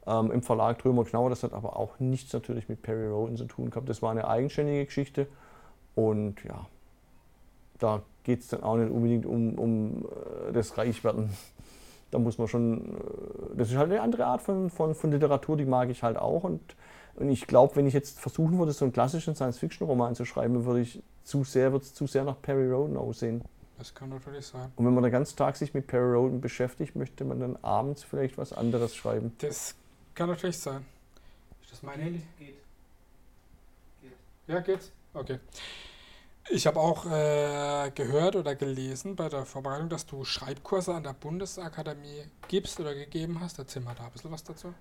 ähm, 0.07 0.33
im 0.33 0.43
Verlag 0.43 0.81
Trömer 0.81 1.05
Knauer. 1.05 1.31
Das 1.31 1.45
hat 1.45 1.53
aber 1.53 1.77
auch 1.77 2.01
nichts 2.01 2.33
natürlich 2.33 2.69
mit 2.69 2.83
Perry 2.83 3.07
Roden 3.07 3.37
zu 3.37 3.45
tun 3.45 3.71
gehabt. 3.71 3.89
Das 3.89 4.03
war 4.03 4.11
eine 4.11 4.27
eigenständige 4.27 4.85
Geschichte 4.85 5.29
und 5.95 6.43
ja, 6.43 6.67
da 7.79 8.03
geht 8.25 8.41
es 8.41 8.49
dann 8.49 8.65
auch 8.65 8.77
nicht 8.77 8.91
unbedingt 8.91 9.27
um, 9.27 9.55
um 9.55 10.05
äh, 10.49 10.53
das 10.53 10.77
Reichwerden. 10.77 11.31
Da 12.11 12.19
muss 12.19 12.39
man 12.39 12.49
schon, 12.49 12.97
äh, 12.97 13.57
das 13.57 13.71
ist 13.71 13.77
halt 13.77 13.91
eine 13.91 14.01
andere 14.01 14.27
Art 14.27 14.43
von, 14.43 14.71
von, 14.71 14.95
von 14.95 15.11
Literatur, 15.11 15.57
die 15.57 15.65
mag 15.65 15.91
ich 15.91 16.03
halt 16.03 16.17
auch. 16.17 16.45
Und, 16.45 16.61
und 17.17 17.31
ich 17.31 17.47
glaube, 17.47 17.77
wenn 17.77 17.87
ich 17.87 17.95
jetzt 17.95 18.21
versuchen 18.21 18.59
würde, 18.59 18.73
so 18.73 18.85
einen 18.85 18.93
klassischen 18.93 19.35
Science-Fiction-Roman 19.35 20.15
zu 20.15 20.25
schreiben, 20.25 20.65
würde 20.65 20.81
ich 20.81 21.03
zu 21.25 21.45
sehr, 21.45 21.73
würde 21.73 21.85
es 21.85 21.95
zu 21.95 22.07
sehr 22.07 22.25
nach 22.25 22.41
Perry 22.41 22.71
Roden 22.71 22.97
aussehen. 22.97 23.43
Das 23.79 23.95
kann 23.95 24.11
natürlich 24.11 24.47
sein. 24.47 24.71
Und 24.77 24.85
wenn 24.85 24.93
man 24.93 25.03
den 25.03 25.13
ganzen 25.13 25.37
Tag 25.37 25.57
sich 25.57 25.73
mit 25.73 25.87
Perry 25.87 26.15
Roden 26.15 26.41
beschäftigt, 26.41 26.97
möchte 26.97 27.25
man 27.25 27.41
dann 27.41 27.57
abends 27.63 28.03
vielleicht 28.03 28.37
was 28.37 28.53
anderes 28.53 28.95
schreiben. 28.95 29.33
Das 29.39 29.75
kann 30.15 30.29
natürlich 30.29 30.59
sein. 30.59 30.85
Ist 31.63 31.73
das 31.73 31.83
mein 31.83 31.99
Handy? 31.99 32.23
Geht. 32.39 32.57
Geht. 34.03 34.13
Ja, 34.49 34.61
geht's? 34.61 34.93
Okay. 35.15 35.39
Ich 36.53 36.67
habe 36.67 36.81
auch 36.81 37.07
äh, 37.07 37.91
gehört 37.95 38.35
oder 38.35 38.57
gelesen 38.57 39.15
bei 39.15 39.29
der 39.29 39.45
Vorbereitung, 39.45 39.89
dass 39.89 40.05
du 40.05 40.25
Schreibkurse 40.25 40.93
an 40.93 41.05
der 41.05 41.13
Bundesakademie 41.13 42.25
gibst 42.49 42.81
oder 42.81 42.93
gegeben 42.93 43.39
hast. 43.41 43.59
Erzähl 43.61 43.83
mal 43.83 43.95
da 43.95 44.05
ein 44.05 44.11
bisschen 44.11 44.33
was 44.33 44.43
dazu. 44.43 44.75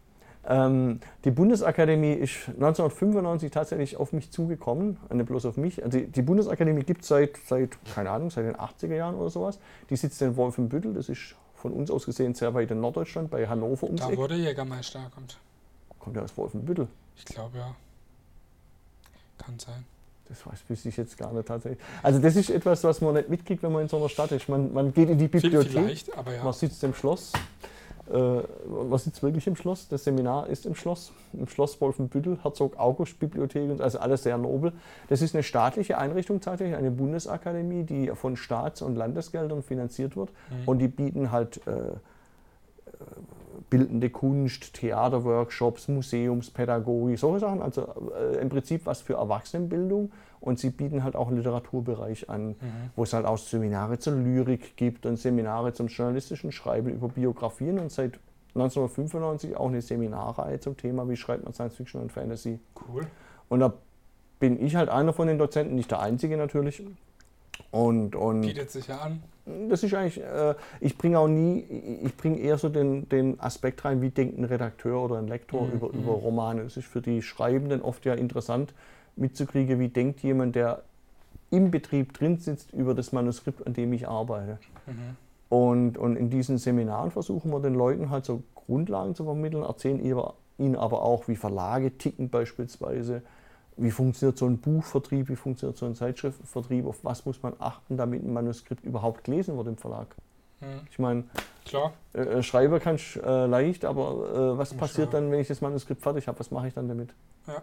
Ähm, 0.47 0.99
die 1.25 1.31
Bundesakademie 1.31 2.13
ist 2.13 2.47
1995 2.47 3.51
tatsächlich 3.51 3.97
auf 3.97 4.13
mich 4.13 4.31
zugekommen, 4.31 4.97
nicht 5.13 5.27
bloß 5.27 5.45
auf 5.45 5.57
mich. 5.57 5.83
Also 5.83 5.99
die, 5.99 6.07
die 6.07 6.21
Bundesakademie 6.23 6.83
gibt 6.83 7.03
es 7.03 7.09
seit, 7.09 7.37
seit, 7.45 7.77
keine 7.93 8.09
Ahnung, 8.09 8.31
seit 8.31 8.45
den 8.45 8.55
80er 8.55 8.95
Jahren 8.95 9.15
oder 9.15 9.29
sowas. 9.29 9.59
Die 9.91 9.95
sitzt 9.95 10.21
in 10.23 10.35
Wolfenbüttel, 10.37 10.93
das 10.93 11.07
ist 11.07 11.35
von 11.53 11.73
uns 11.73 11.91
aus 11.91 12.05
gesehen 12.05 12.33
sehr 12.33 12.53
weit 12.53 12.71
in 12.71 12.79
Norddeutschland, 12.79 13.29
bei 13.29 13.47
Hannover 13.47 13.85
ums 13.85 14.01
Da, 14.01 14.09
der 14.09 14.37
Jägermeister 14.37 15.11
kommt. 15.13 15.37
Kommt 15.99 16.15
er 16.15 16.23
aus 16.23 16.35
Wolfenbüttel? 16.35 16.87
Ich 17.15 17.25
glaube 17.25 17.57
ja. 17.57 17.75
Kann 19.37 19.59
sein. 19.59 19.85
Das 20.29 20.45
weiß 20.45 20.63
wüsste 20.67 20.89
ich 20.89 20.97
jetzt 20.97 21.17
gar 21.17 21.33
nicht 21.33 21.47
tatsächlich. 21.47 21.83
Also 22.03 22.19
das 22.19 22.35
ist 22.35 22.51
etwas, 22.51 22.83
was 22.83 23.01
man 23.01 23.15
nicht 23.15 23.29
mitkriegt, 23.29 23.63
wenn 23.63 23.71
man 23.71 23.81
in 23.81 23.87
so 23.87 23.97
einer 23.97 24.09
Stadt 24.09 24.31
ist. 24.31 24.47
Man, 24.47 24.71
man 24.71 24.93
geht 24.93 25.09
in 25.09 25.17
die 25.17 25.27
Bibliothek, 25.27 26.07
ja. 26.07 26.43
man 26.43 26.53
sitzt 26.53 26.83
im 26.83 26.93
Schloss. 26.93 27.33
Äh, 28.11 28.41
man 28.67 28.97
sitzt 28.97 29.21
wirklich 29.21 29.45
im 29.47 29.55
Schloss. 29.55 29.87
Das 29.87 30.03
Seminar 30.03 30.47
ist 30.47 30.65
im 30.65 30.75
Schloss, 30.75 31.11
im 31.33 31.47
Schloss 31.47 31.79
Wolfenbüttel, 31.81 32.39
Herzog 32.43 32.77
August 32.79 33.19
Bibliothek, 33.19 33.81
also 33.81 33.99
alles 33.99 34.23
sehr 34.23 34.37
nobel. 34.37 34.73
Das 35.09 35.21
ist 35.21 35.35
eine 35.35 35.43
staatliche 35.43 35.97
Einrichtung 35.97 36.41
tatsächlich, 36.41 36.75
eine 36.77 36.91
Bundesakademie, 36.91 37.83
die 37.83 38.11
von 38.15 38.35
Staats- 38.35 38.81
und 38.81 38.95
Landesgeldern 38.95 39.63
finanziert 39.63 40.15
wird. 40.15 40.29
Mhm. 40.29 40.67
Und 40.67 40.79
die 40.79 40.87
bieten 40.87 41.31
halt 41.31 41.65
äh, 41.67 41.93
bildende 43.69 44.09
Kunst, 44.09 44.73
Theaterworkshops, 44.73 45.87
Museumspädagogik, 45.87 47.19
solche 47.19 47.39
Sachen. 47.39 47.61
Also 47.61 47.87
äh, 48.17 48.41
im 48.41 48.49
Prinzip 48.49 48.85
was 48.85 49.01
für 49.01 49.13
Erwachsenenbildung. 49.13 50.11
Und 50.41 50.57
sie 50.57 50.69
bieten 50.69 51.03
halt 51.03 51.15
auch 51.15 51.27
einen 51.27 51.37
Literaturbereich 51.37 52.29
an, 52.29 52.49
mhm. 52.49 52.55
wo 52.95 53.03
es 53.03 53.13
halt 53.13 53.25
auch 53.25 53.37
Seminare 53.37 53.99
zur 53.99 54.13
Lyrik 54.13 54.77
gibt 54.77 55.05
und 55.05 55.17
Seminare 55.17 55.73
zum 55.73 55.87
journalistischen 55.87 56.51
Schreiben 56.51 56.89
über 56.89 57.09
Biografien 57.09 57.77
und 57.79 57.91
seit 57.91 58.19
1995 58.55 59.57
auch 59.57 59.67
eine 59.67 59.81
Seminarreihe 59.81 60.59
zum 60.59 60.77
Thema, 60.77 61.07
wie 61.09 61.17
schreibt 61.17 61.43
man 61.43 61.53
Science 61.53 61.75
Fiction 61.75 62.01
und 62.01 62.11
Fantasy. 62.11 62.59
Cool. 62.87 63.05
Und 63.49 63.59
da 63.59 63.73
bin 64.39 64.63
ich 64.63 64.75
halt 64.75 64.89
einer 64.89 65.13
von 65.13 65.27
den 65.27 65.37
Dozenten, 65.37 65.75
nicht 65.75 65.91
der 65.91 65.99
einzige 65.99 66.37
natürlich. 66.37 66.83
Und, 67.71 68.15
und 68.15 68.41
Bietet 68.41 68.71
sich 68.71 68.87
ja 68.87 68.97
an. 68.97 69.23
Das 69.69 69.83
ist 69.83 69.93
eigentlich, 69.93 70.23
äh, 70.23 70.55
ich 70.79 70.97
bringe 70.97 71.19
auch 71.19 71.27
nie, 71.27 71.65
ich 72.03 72.15
bringe 72.15 72.39
eher 72.39 72.57
so 72.57 72.69
den, 72.69 73.09
den 73.09 73.39
Aspekt 73.39 73.83
rein, 73.83 74.01
wie 74.01 74.09
denkt 74.09 74.37
ein 74.37 74.43
Redakteur 74.43 75.01
oder 75.01 75.17
ein 75.17 75.27
Lektor 75.27 75.67
mhm. 75.67 75.73
über, 75.73 75.89
über. 75.89 76.11
Romane. 76.11 76.61
Es 76.61 76.77
ist 76.77 76.87
für 76.87 77.01
die 77.01 77.21
Schreibenden 77.21 77.81
oft 77.81 78.05
ja 78.05 78.13
interessant 78.13 78.73
mitzukriegen, 79.15 79.79
wie 79.79 79.89
denkt 79.89 80.21
jemand, 80.21 80.55
der 80.55 80.83
im 81.51 81.71
Betrieb 81.71 82.13
drin 82.13 82.37
sitzt, 82.37 82.73
über 82.73 82.93
das 82.93 83.11
Manuskript, 83.11 83.65
an 83.65 83.73
dem 83.73 83.91
ich 83.93 84.07
arbeite. 84.07 84.59
Mhm. 84.85 85.17
Und, 85.49 85.97
und 85.97 86.15
in 86.15 86.29
diesen 86.29 86.59
Seminaren 86.59 87.09
versuchen 87.09 87.51
wir 87.51 87.59
den 87.59 87.73
Leuten 87.73 88.11
halt 88.11 88.25
so 88.25 88.43
Grundlagen 88.53 89.15
zu 89.15 89.23
vermitteln, 89.23 89.63
erzählen 89.63 89.99
ihnen 90.59 90.75
aber 90.75 91.01
auch, 91.01 91.27
wie 91.27 91.35
Verlage 91.35 91.97
ticken 91.97 92.29
beispielsweise, 92.29 93.23
wie 93.81 93.91
funktioniert 93.91 94.37
so 94.37 94.45
ein 94.45 94.57
Buchvertrieb, 94.57 95.29
wie 95.29 95.35
funktioniert 95.35 95.77
so 95.77 95.85
ein 95.85 95.95
Zeitschriftvertrieb, 95.95 96.85
auf 96.85 97.03
was 97.03 97.25
muss 97.25 97.41
man 97.41 97.53
achten, 97.59 97.97
damit 97.97 98.23
ein 98.23 98.33
Manuskript 98.33 98.83
überhaupt 98.83 99.23
gelesen 99.23 99.57
wird 99.57 99.67
im 99.67 99.77
Verlag. 99.77 100.15
Mhm. 100.59 100.65
Ich 100.89 100.99
meine, 100.99 101.23
äh, 102.13 102.19
äh, 102.19 102.43
Schreiber 102.43 102.79
kann 102.79 102.95
ich 102.95 103.15
äh, 103.15 103.45
leicht, 103.45 103.85
aber 103.85 104.53
äh, 104.53 104.57
was 104.57 104.73
passiert 104.73 105.13
dann, 105.13 105.31
wenn 105.31 105.39
ich 105.39 105.47
das 105.47 105.61
Manuskript 105.61 106.01
fertig 106.01 106.27
habe? 106.27 106.39
Was 106.39 106.51
mache 106.51 106.67
ich 106.67 106.73
dann 106.73 106.87
damit? 106.87 107.13
Ja. 107.47 107.61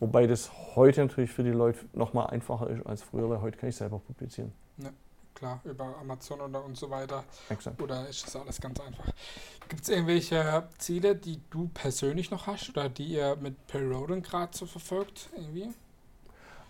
Wobei 0.00 0.26
das 0.26 0.50
heute 0.74 1.02
natürlich 1.02 1.30
für 1.30 1.44
die 1.44 1.50
Leute 1.50 1.78
nochmal 1.92 2.26
einfacher 2.28 2.68
ist 2.68 2.84
als 2.84 3.02
früher, 3.02 3.30
weil 3.30 3.40
heute 3.40 3.56
kann 3.56 3.68
ich 3.68 3.76
selber 3.76 4.00
publizieren. 4.00 4.52
Ja 4.78 4.90
klar, 5.34 5.60
über 5.64 5.96
Amazon 6.00 6.40
oder 6.40 6.64
und 6.64 6.76
so 6.76 6.90
weiter. 6.90 7.24
Exakt. 7.48 7.80
Oder 7.80 8.08
ist 8.08 8.26
das 8.26 8.36
alles 8.36 8.60
ganz 8.60 8.80
einfach? 8.80 9.06
Gibt 9.68 9.82
es 9.82 9.88
irgendwelche 9.88 10.68
Ziele, 10.78 11.16
die 11.16 11.40
du 11.50 11.68
persönlich 11.72 12.30
noch 12.30 12.46
hast 12.46 12.70
oder 12.70 12.88
die 12.88 13.06
ihr 13.06 13.36
mit 13.40 13.66
Perroden 13.66 14.22
gerade 14.22 14.56
so 14.56 14.66
verfolgt 14.66 15.30
irgendwie? 15.36 15.70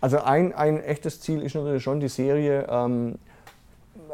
Also 0.01 0.21
ein, 0.21 0.53
ein 0.53 0.83
echtes 0.83 1.21
Ziel 1.21 1.43
ist 1.43 1.55
natürlich 1.55 1.83
schon 1.83 2.01
die 2.01 2.09
Serie 2.09 2.67
ähm, 2.69 3.19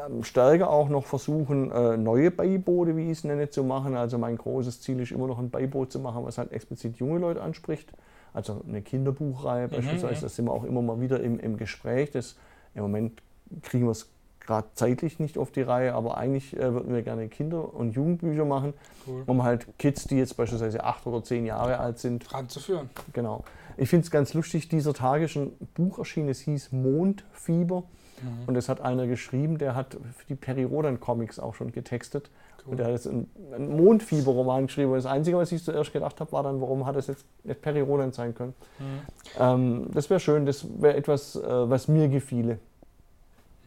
ähm, 0.07 0.25
stärker 0.25 0.71
auch 0.71 0.89
noch 0.89 1.07
versuchen, 1.07 1.71
äh, 1.73 1.97
neue 1.97 2.31
Beiboote, 2.31 2.97
wie 2.97 3.07
ich 3.07 3.19
es 3.19 3.25
nenne, 3.25 3.51
zu 3.51 3.65
machen. 3.65 3.97
Also 3.97 4.19
mein 4.19 4.37
großes 4.37 4.81
Ziel 4.81 5.01
ist 5.01 5.11
immer 5.11 5.27
noch 5.27 5.39
ein 5.39 5.51
Beiboot 5.51 5.91
zu 5.91 5.99
machen, 5.99 6.25
was 6.25 6.39
halt 6.39 6.53
explizit 6.53 6.97
junge 6.99 7.19
Leute 7.19 7.43
anspricht. 7.43 7.93
Also 8.33 8.63
eine 8.67 8.83
Kinderbuchreihe 8.83 9.67
mhm, 9.67 9.71
beispielsweise, 9.71 10.15
ja. 10.15 10.21
da 10.21 10.29
sind 10.29 10.45
wir 10.45 10.53
auch 10.53 10.65
immer 10.65 10.83
mal 10.83 11.01
wieder 11.01 11.21
im, 11.21 11.41
im 11.41 11.57
Gespräch. 11.57 12.11
Das, 12.11 12.37
Im 12.75 12.83
Moment 12.83 13.21
kriegen 13.63 13.87
wir 13.87 13.93
es 13.93 14.09
gerade 14.51 14.67
zeitlich 14.75 15.21
nicht 15.21 15.39
auf 15.39 15.53
die 15.53 15.63
Reihe, 15.63 15.95
aber 15.95 16.17
eigentlich 16.17 16.57
äh, 16.57 16.73
würden 16.75 16.93
wir 16.93 17.03
gerne 17.03 17.29
Kinder- 17.29 17.73
und 17.73 17.93
Jugendbücher 17.93 18.45
machen, 18.45 18.75
cool. 19.07 19.23
um 19.27 19.45
halt 19.45 19.67
Kids, 19.79 20.09
die 20.09 20.17
jetzt 20.17 20.37
beispielsweise 20.37 20.83
acht 20.83 21.07
oder 21.07 21.23
zehn 21.23 21.47
Jahre 21.47 21.79
alt 21.79 22.01
sind, 22.01 22.35
ranzuführen. 22.35 22.91
Genau. 23.13 23.45
Ich 23.77 23.89
finde 23.89 24.05
es 24.05 24.11
ganz 24.11 24.35
lustig, 24.35 24.69
dieser 24.69 24.93
Tage 24.93 25.27
ist 25.27 25.37
ein 25.37 25.53
Buch 25.75 25.99
erschienen, 25.99 26.29
es 26.31 26.41
hieß 26.41 26.73
Mondfieber. 26.73 27.85
Mhm. 28.23 28.49
Und 28.49 28.55
das 28.55 28.69
hat 28.69 28.81
einer 28.81 29.07
geschrieben, 29.07 29.57
der 29.57 29.77
hat 29.77 29.97
für 30.17 30.27
die 30.29 30.35
Peri 30.35 30.65
Rodan 30.65 30.99
Comics 30.99 31.39
auch 31.39 31.55
schon 31.55 31.71
getextet. 31.71 32.29
Cool. 32.65 32.73
Und 32.73 32.77
der 32.79 32.87
hat 32.87 32.93
jetzt 32.93 33.07
einen, 33.07 33.31
einen 33.55 33.77
Mondfieber-Roman 33.77 34.67
geschrieben. 34.67 34.91
Und 34.91 34.97
das 34.97 35.07
Einzige, 35.07 35.37
was 35.37 35.53
ich 35.53 35.63
zuerst 35.63 35.93
gedacht 35.93 36.19
habe, 36.19 36.33
war 36.33 36.43
dann, 36.43 36.61
warum 36.61 36.87
hat 36.87 36.97
es 36.97 37.07
jetzt 37.07 37.25
nicht 37.45 37.63
Peri 37.63 37.81
Rodan 37.81 38.13
sein 38.13 38.35
können. 38.35 38.55
Mhm. 38.81 38.85
Ähm, 39.39 39.87
das 39.95 40.11
wäre 40.11 40.19
schön, 40.19 40.45
das 40.45 40.67
wäre 40.81 40.97
etwas, 40.97 41.37
äh, 41.37 41.71
was 41.71 41.87
mir 41.87 42.09
gefiele. 42.09 42.59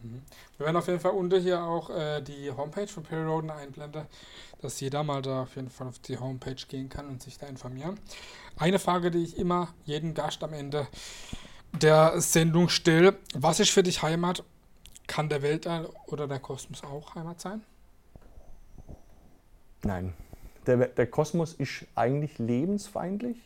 Mhm. 0.02 0.20
Wir 0.56 0.66
werden 0.66 0.76
auf 0.76 0.86
jeden 0.86 1.00
Fall 1.00 1.12
unter 1.12 1.38
hier 1.38 1.62
auch 1.62 1.90
äh, 1.90 2.20
die 2.20 2.50
Homepage 2.50 2.86
von 2.86 3.02
Perry 3.02 3.24
Roden 3.24 3.50
einblenden, 3.50 4.06
dass 4.60 4.78
jeder 4.80 5.02
mal 5.02 5.20
da 5.20 5.42
auf 5.42 5.56
jeden 5.56 5.70
Fall 5.70 5.88
auf 5.88 5.98
die 5.98 6.18
Homepage 6.18 6.54
gehen 6.68 6.88
kann 6.88 7.08
und 7.08 7.22
sich 7.22 7.38
da 7.38 7.46
informieren. 7.46 7.98
Eine 8.56 8.78
Frage, 8.78 9.10
die 9.10 9.24
ich 9.24 9.36
immer 9.36 9.74
jeden 9.84 10.14
Gast 10.14 10.42
am 10.44 10.52
Ende 10.52 10.86
der 11.72 12.20
Sendung 12.20 12.68
stelle: 12.68 13.18
Was 13.34 13.58
ist 13.58 13.70
für 13.70 13.82
dich 13.82 14.02
Heimat? 14.02 14.44
Kann 15.06 15.28
der 15.28 15.42
Weltall 15.42 15.88
oder 16.06 16.28
der 16.28 16.38
Kosmos 16.38 16.82
auch 16.84 17.14
Heimat 17.14 17.40
sein? 17.40 17.62
Nein. 19.82 20.14
Der, 20.66 20.76
der 20.88 21.06
Kosmos 21.08 21.52
ist 21.52 21.84
eigentlich 21.94 22.38
lebensfeindlich. 22.38 23.36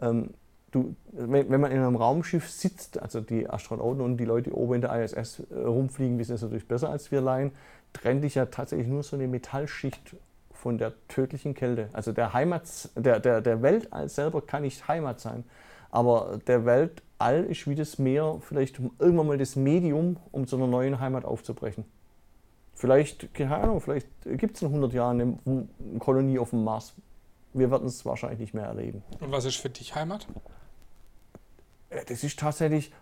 Ähm, 0.00 0.32
du, 0.70 0.94
wenn, 1.12 1.50
wenn, 1.50 1.60
man 1.60 1.70
in 1.72 1.78
einem 1.78 1.96
Raumschiff 1.96 2.48
sitzt, 2.50 3.00
also 3.00 3.20
die 3.20 3.48
Astronauten 3.48 4.00
und 4.00 4.16
die 4.16 4.24
Leute, 4.24 4.50
die 4.50 4.56
oben 4.56 4.74
in 4.74 4.80
der 4.82 5.02
ISS 5.02 5.40
äh, 5.50 5.58
rumfliegen, 5.58 6.18
wissen 6.18 6.32
das 6.32 6.42
natürlich 6.42 6.68
besser 6.68 6.90
als 6.90 7.10
wir 7.10 7.20
Laien, 7.20 7.52
trennt 7.92 8.24
dich 8.24 8.34
ja 8.34 8.46
tatsächlich 8.46 8.88
nur 8.88 9.02
so 9.02 9.16
eine 9.16 9.28
Metallschicht 9.28 10.16
von 10.52 10.78
der 10.78 10.92
tödlichen 11.08 11.54
Kälte. 11.54 11.88
Also 11.92 12.12
der 12.12 12.32
Heimat, 12.32 12.90
der, 12.96 13.20
der, 13.20 13.40
der 13.40 13.62
Weltall 13.62 14.08
selber 14.08 14.42
kann 14.42 14.62
nicht 14.62 14.88
Heimat 14.88 15.20
sein, 15.20 15.44
aber 15.90 16.40
der 16.46 16.64
Weltall 16.64 17.44
ist 17.44 17.66
wie 17.66 17.74
das 17.74 17.98
Meer 17.98 18.38
vielleicht 18.40 18.80
irgendwann 18.98 19.26
mal 19.26 19.38
das 19.38 19.56
Medium, 19.56 20.16
um 20.32 20.46
zu 20.46 20.56
einer 20.56 20.66
neuen 20.66 21.00
Heimat 21.00 21.24
aufzubrechen. 21.24 21.84
Vielleicht, 22.74 23.34
keine 23.34 23.56
Ahnung, 23.56 23.80
vielleicht 23.80 24.08
gibt 24.24 24.56
es 24.56 24.62
in 24.62 24.68
100 24.68 24.92
Jahren 24.92 25.38
eine 25.44 25.98
Kolonie 25.98 26.38
auf 26.38 26.50
dem 26.50 26.62
Mars. 26.62 26.94
Wir 27.52 27.70
werden 27.70 27.88
es 27.88 28.04
wahrscheinlich 28.04 28.38
nicht 28.38 28.54
mehr 28.54 28.66
erleben. 28.66 29.02
Und 29.20 29.32
was 29.32 29.44
ist 29.46 29.56
für 29.56 29.70
dich 29.70 29.94
Heimat? 29.94 30.28
Äh, 31.90 32.04
Das 32.06 32.24
ist 32.24 32.38
tatsächlich, 32.38 32.92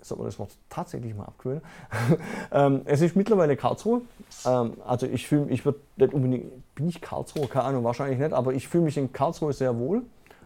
soll 0.00 0.18
man 0.18 0.26
das 0.26 0.38
Wort 0.38 0.50
tatsächlich 0.68 1.14
mal 1.14 1.24
abgewöhnen? 1.24 1.62
ähm, 2.52 2.82
es 2.84 3.00
ist 3.00 3.16
mittlerweile 3.16 3.56
Karlsruhe. 3.56 4.02
Ähm, 4.46 4.74
also 4.84 5.06
ich 5.06 5.26
fühle, 5.26 5.50
ich 5.50 5.64
würde 5.64 5.80
nicht 5.96 6.12
unbedingt, 6.12 6.74
bin 6.74 6.88
ich 6.88 7.00
Karlsruhe? 7.00 7.46
Keine 7.48 7.64
Ahnung, 7.66 7.84
wahrscheinlich 7.84 8.18
nicht, 8.18 8.32
aber 8.32 8.52
ich 8.52 8.68
fühle 8.68 8.84
mich 8.84 8.96
in 8.96 9.12
Karlsruhe 9.12 9.52
sehr 9.52 9.78
wohl. 9.78 10.02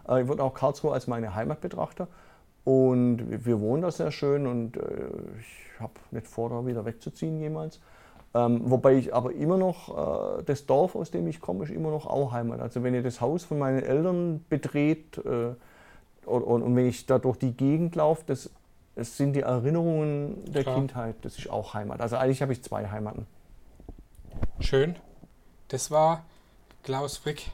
Äh, 0.08 0.22
ich 0.22 0.28
würde 0.28 0.42
auch 0.42 0.54
Karlsruhe 0.54 0.92
als 0.92 1.06
meine 1.06 1.34
Heimat 1.34 1.60
betrachten. 1.60 2.06
Und 2.64 3.44
wir- 3.46 3.60
wohnen 3.60 3.82
da 3.82 3.90
sehr 3.92 4.10
schön 4.10 4.46
und 4.48 4.76
äh, 4.76 4.80
ich 5.40 5.80
habe 5.80 5.92
nicht 6.10 6.26
vor, 6.26 6.50
da 6.50 6.66
wieder 6.66 6.84
wegzuziehen 6.84 7.38
jemals. 7.40 7.80
Ähm, 8.34 8.60
wobei 8.64 8.94
ich 8.94 9.14
aber 9.14 9.32
immer 9.32 9.56
noch, 9.56 10.38
äh, 10.40 10.42
das 10.42 10.66
Dorf, 10.66 10.96
aus 10.96 11.12
dem 11.12 11.28
ich 11.28 11.40
komme, 11.40 11.62
ist 11.64 11.70
immer 11.70 11.90
noch 11.90 12.06
auch 12.06 12.32
Heimat. 12.32 12.60
Also 12.60 12.82
wenn 12.82 12.92
ihr 12.92 13.04
das 13.04 13.20
Haus 13.20 13.44
von 13.44 13.58
meinen 13.60 13.82
Eltern 13.84 14.44
betreht 14.48 15.18
äh, 15.18 15.54
und, 16.26 16.42
und, 16.42 16.62
und 16.62 16.76
wenn 16.76 16.86
ich 16.86 17.06
da 17.06 17.18
durch 17.18 17.38
die 17.38 17.52
Gegend 17.52 17.94
laufe, 17.96 18.24
das, 18.26 18.50
das 18.94 19.16
sind 19.16 19.32
die 19.34 19.40
Erinnerungen 19.40 20.44
der 20.52 20.62
Klar. 20.62 20.76
Kindheit, 20.76 21.16
das 21.22 21.38
ist 21.38 21.48
auch 21.48 21.74
Heimat. 21.74 22.00
Also 22.00 22.16
eigentlich 22.16 22.42
habe 22.42 22.52
ich 22.52 22.62
zwei 22.62 22.88
Heimaten. 22.88 23.26
Schön. 24.60 24.96
Das 25.68 25.90
war 25.90 26.24
Klaus 26.82 27.16
Frick, 27.16 27.50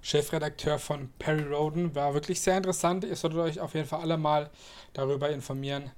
Chefredakteur 0.00 0.78
von 0.78 1.10
Perry 1.18 1.42
Roden. 1.42 1.94
War 1.94 2.14
wirklich 2.14 2.40
sehr 2.40 2.56
interessant. 2.56 3.04
Ihr 3.04 3.16
solltet 3.16 3.40
euch 3.40 3.60
auf 3.60 3.74
jeden 3.74 3.86
Fall 3.86 4.00
alle 4.00 4.16
mal 4.16 4.50
darüber 4.92 5.30
informieren. 5.30 5.90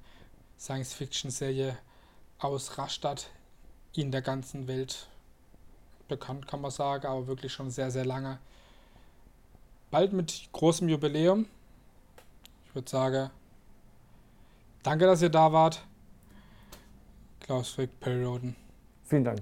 Science-Fiction-Serie 0.59 1.77
aus 2.39 2.77
Rastatt 2.77 3.29
in 3.95 4.11
der 4.11 4.21
ganzen 4.21 4.67
Welt 4.67 5.07
bekannt, 6.07 6.47
kann 6.47 6.61
man 6.61 6.71
sagen, 6.71 7.05
aber 7.07 7.27
wirklich 7.27 7.51
schon 7.51 7.69
sehr, 7.69 7.91
sehr 7.91 8.05
lange. 8.05 8.39
Bald 9.91 10.13
mit 10.13 10.49
großem 10.51 10.89
Jubiläum. 10.89 11.45
Ich 12.77 12.79
würde 12.79 12.91
sagen, 12.91 13.29
danke, 14.83 15.07
dass 15.07 15.23
ihr 15.23 15.29
da 15.29 15.51
wart. 15.51 15.83
Klaus 17.39 17.71
Frick, 17.71 17.99
Perry 17.99 18.23
Roden. 18.23 18.55
Vielen 19.03 19.23
Dank. 19.23 19.41